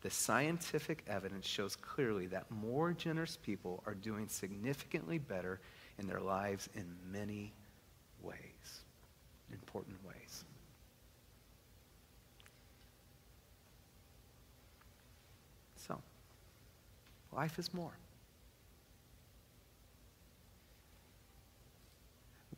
The 0.00 0.10
scientific 0.10 1.02
evidence 1.08 1.46
shows 1.46 1.76
clearly 1.76 2.26
that 2.28 2.50
more 2.50 2.92
generous 2.92 3.36
people 3.36 3.82
are 3.86 3.94
doing 3.94 4.28
significantly 4.28 5.18
better 5.18 5.60
in 5.98 6.06
their 6.06 6.20
lives 6.20 6.68
in 6.74 6.86
many 7.10 7.42
ways, 7.42 7.65
important 9.56 9.96
ways. 10.06 10.44
So, 15.76 15.98
life 17.32 17.58
is 17.58 17.72
more. 17.72 17.92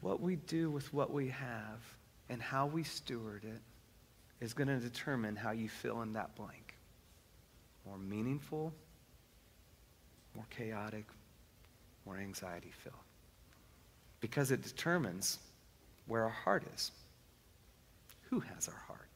What 0.00 0.20
we 0.20 0.36
do 0.36 0.70
with 0.70 0.92
what 0.92 1.12
we 1.12 1.28
have 1.28 1.80
and 2.28 2.40
how 2.40 2.66
we 2.66 2.82
steward 2.82 3.44
it 3.44 3.60
is 4.44 4.54
going 4.54 4.68
to 4.68 4.78
determine 4.78 5.34
how 5.34 5.50
you 5.50 5.68
fill 5.68 6.02
in 6.02 6.12
that 6.12 6.34
blank. 6.36 6.76
More 7.86 7.98
meaningful, 7.98 8.72
more 10.36 10.46
chaotic, 10.50 11.06
more 12.06 12.16
anxiety 12.16 12.72
filled. 12.82 12.94
Because 14.20 14.50
it 14.50 14.62
determines 14.62 15.38
where 16.08 16.24
our 16.24 16.30
heart 16.30 16.64
is. 16.74 16.90
Who 18.30 18.40
has 18.40 18.68
our 18.68 18.82
heart? 18.86 19.08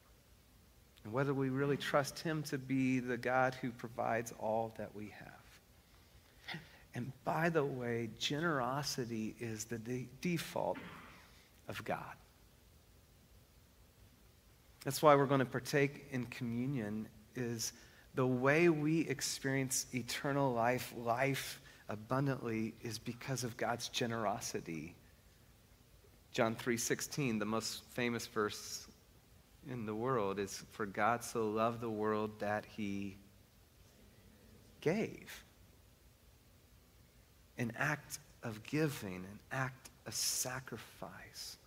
And 1.05 1.13
whether 1.13 1.35
we 1.35 1.49
really 1.49 1.77
trust 1.77 2.21
Him 2.21 2.43
to 2.45 2.59
be 2.59 3.01
the 3.01 3.17
God 3.17 3.55
who 3.61 3.71
provides 3.71 4.33
all 4.39 4.73
that 4.79 4.95
we 4.95 5.13
have. 5.19 6.61
And 6.95 7.11
by 7.25 7.49
the 7.49 7.65
way, 7.65 8.11
generosity 8.19 9.35
is 9.41 9.65
the 9.65 9.79
de- 9.79 10.09
default 10.21 10.77
of 11.69 11.83
God. 11.85 11.99
That's 14.85 15.01
why 15.01 15.15
we're 15.15 15.27
going 15.27 15.41
to 15.41 15.47
partake 15.47 16.07
in 16.11 16.27
communion 16.27 17.09
is 17.35 17.73
the 18.15 18.27
way 18.27 18.69
we 18.69 19.01
experience 19.09 19.87
eternal 19.95 20.53
life, 20.53 20.93
life 20.99 21.61
abundantly 21.89 22.75
is 22.83 22.99
because 22.99 23.43
of 23.43 23.57
God's 23.57 23.89
generosity 23.89 24.95
John 26.33 26.57
3:16, 26.57 27.39
the 27.39 27.45
most 27.45 27.85
famous 27.91 28.27
verse 28.27 28.87
in 29.69 29.85
the 29.85 29.95
world 29.95 30.39
is 30.39 30.65
for 30.73 30.87
God 30.87 31.23
so 31.23 31.49
loved 31.49 31.81
the 31.81 31.91
world 31.91 32.41
that 32.41 32.65
he 32.65 33.17
gave. 34.81 35.45
An 37.59 37.73
act 37.77 38.19
of 38.43 38.63
giving, 38.63 39.17
an 39.17 39.39
act 39.53 39.91
of 40.07 40.15
sacrifice. 40.15 41.59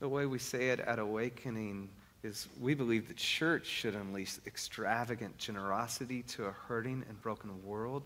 The 0.00 0.08
way 0.08 0.26
we 0.26 0.38
say 0.38 0.68
it 0.68 0.80
at 0.80 0.98
Awakening 0.98 1.88
is 2.22 2.46
we 2.60 2.74
believe 2.74 3.08
the 3.08 3.14
church 3.14 3.66
should 3.66 3.94
unleash 3.94 4.38
extravagant 4.46 5.36
generosity 5.38 6.22
to 6.22 6.44
a 6.44 6.52
hurting 6.52 7.04
and 7.08 7.20
broken 7.22 7.64
world 7.64 8.04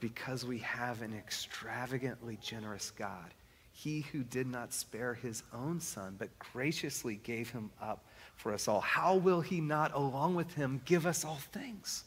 because 0.00 0.44
we 0.44 0.58
have 0.58 1.02
an 1.02 1.14
extravagantly 1.14 2.38
generous 2.42 2.90
God. 2.90 3.34
He 3.78 4.00
who 4.10 4.24
did 4.24 4.48
not 4.48 4.74
spare 4.74 5.14
his 5.14 5.44
own 5.54 5.78
son, 5.78 6.16
but 6.18 6.36
graciously 6.52 7.20
gave 7.22 7.50
him 7.50 7.70
up 7.80 8.04
for 8.34 8.52
us 8.52 8.66
all. 8.66 8.80
How 8.80 9.14
will 9.14 9.40
he 9.40 9.60
not, 9.60 9.94
along 9.94 10.34
with 10.34 10.52
him, 10.54 10.80
give 10.84 11.06
us 11.06 11.24
all 11.24 11.38
things? 11.52 12.02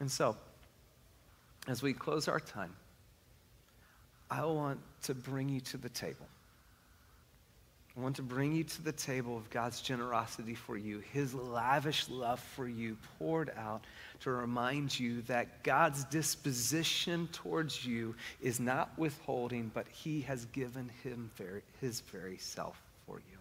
And 0.00 0.10
so, 0.10 0.38
as 1.68 1.82
we 1.82 1.92
close 1.92 2.28
our 2.28 2.40
time, 2.40 2.74
I 4.30 4.42
want 4.46 4.80
to 5.02 5.12
bring 5.12 5.50
you 5.50 5.60
to 5.60 5.76
the 5.76 5.90
table. 5.90 6.26
I 7.96 8.00
want 8.00 8.16
to 8.16 8.22
bring 8.22 8.54
you 8.54 8.64
to 8.64 8.82
the 8.82 8.92
table 8.92 9.36
of 9.36 9.48
God's 9.50 9.80
generosity 9.80 10.54
for 10.54 10.76
you, 10.76 10.98
his 11.12 11.32
lavish 11.32 12.08
love 12.08 12.40
for 12.40 12.66
you 12.66 12.96
poured 13.18 13.52
out 13.56 13.84
to 14.20 14.32
remind 14.32 14.98
you 14.98 15.22
that 15.22 15.62
God's 15.62 16.02
disposition 16.04 17.28
towards 17.32 17.86
you 17.86 18.16
is 18.42 18.58
not 18.58 18.90
withholding, 18.98 19.70
but 19.72 19.86
he 19.88 20.22
has 20.22 20.44
given 20.46 20.90
him 21.04 21.30
very, 21.36 21.62
his 21.80 22.00
very 22.00 22.36
self 22.36 22.80
for 23.06 23.18
you. 23.18 23.38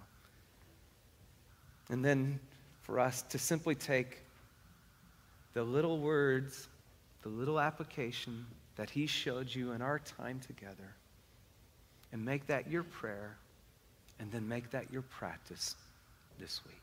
And 1.90 2.06
then 2.06 2.40
for 2.84 3.00
us 3.00 3.24
to 3.24 3.40
simply 3.40 3.74
take 3.74 4.22
the 5.54 5.64
little 5.64 5.98
words, 5.98 6.68
the 7.24 7.30
little 7.30 7.60
application 7.60 8.46
that 8.76 8.92
he 8.92 9.08
showed 9.08 9.54
you 9.54 9.72
in 9.72 9.82
our 9.82 9.98
time 9.98 10.40
together 10.46 10.96
and 12.12 12.24
make 12.24 12.46
that 12.48 12.70
your 12.70 12.84
prayer 12.84 13.38
and 14.20 14.32
then 14.32 14.48
make 14.48 14.70
that 14.72 14.92
your 14.92 15.02
practice 15.04 15.76
this 16.40 16.62
week. 16.66 16.76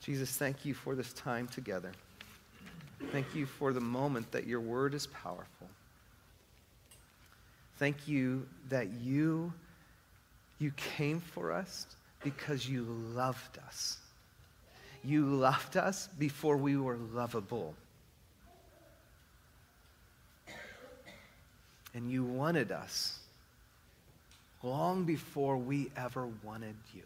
Jesus, 0.00 0.30
thank 0.36 0.64
you 0.64 0.74
for 0.74 0.94
this 0.94 1.12
time 1.12 1.46
together. 1.48 1.92
Thank 3.10 3.34
you 3.34 3.46
for 3.46 3.72
the 3.72 3.80
moment 3.80 4.30
that 4.32 4.46
your 4.46 4.60
word 4.60 4.94
is 4.94 5.06
powerful. 5.06 5.68
Thank 7.78 8.06
you 8.06 8.46
that 8.68 8.88
you, 9.02 9.52
you 10.58 10.72
came 10.76 11.20
for 11.20 11.52
us 11.52 11.86
because 12.22 12.68
you 12.68 12.82
loved 12.82 13.58
us. 13.66 13.98
You 15.04 15.26
loved 15.26 15.76
us 15.76 16.08
before 16.18 16.56
we 16.56 16.76
were 16.76 16.96
lovable. 17.12 17.74
And 21.94 22.10
you 22.10 22.24
wanted 22.24 22.70
us 22.72 23.18
long 24.62 25.04
before 25.04 25.56
we 25.56 25.90
ever 25.96 26.28
wanted 26.42 26.76
you. 26.94 27.02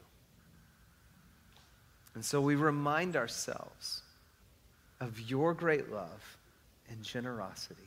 And 2.14 2.24
so 2.24 2.40
we 2.40 2.54
remind 2.54 3.16
ourselves 3.16 4.02
of 5.00 5.20
your 5.30 5.52
great 5.54 5.92
love 5.92 6.38
and 6.88 7.02
generosity. 7.02 7.82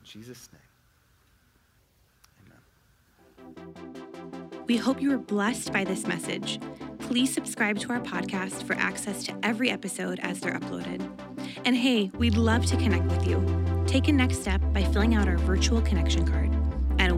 In 0.00 0.06
Jesus' 0.06 0.48
name, 0.52 0.60
amen. 3.46 4.64
We 4.66 4.76
hope 4.76 5.02
you 5.02 5.10
were 5.10 5.18
blessed 5.18 5.72
by 5.72 5.84
this 5.84 6.06
message. 6.06 6.58
Please 7.00 7.32
subscribe 7.32 7.78
to 7.80 7.92
our 7.92 8.00
podcast 8.00 8.62
for 8.62 8.74
access 8.74 9.24
to 9.24 9.34
every 9.42 9.70
episode 9.70 10.18
as 10.20 10.40
they're 10.40 10.58
uploaded. 10.58 11.06
And 11.64 11.76
hey, 11.76 12.10
we'd 12.16 12.36
love 12.36 12.64
to 12.66 12.76
connect 12.76 13.04
with 13.04 13.26
you. 13.26 13.44
Take 13.86 14.08
a 14.08 14.12
next 14.12 14.40
step 14.40 14.62
by 14.72 14.84
filling 14.84 15.14
out 15.14 15.28
our 15.28 15.36
virtual 15.36 15.82
connection 15.82 16.26
card 16.26 16.51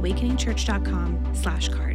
awakeningchurch.com 0.05 1.35
slash 1.35 1.69
card. 1.71 1.94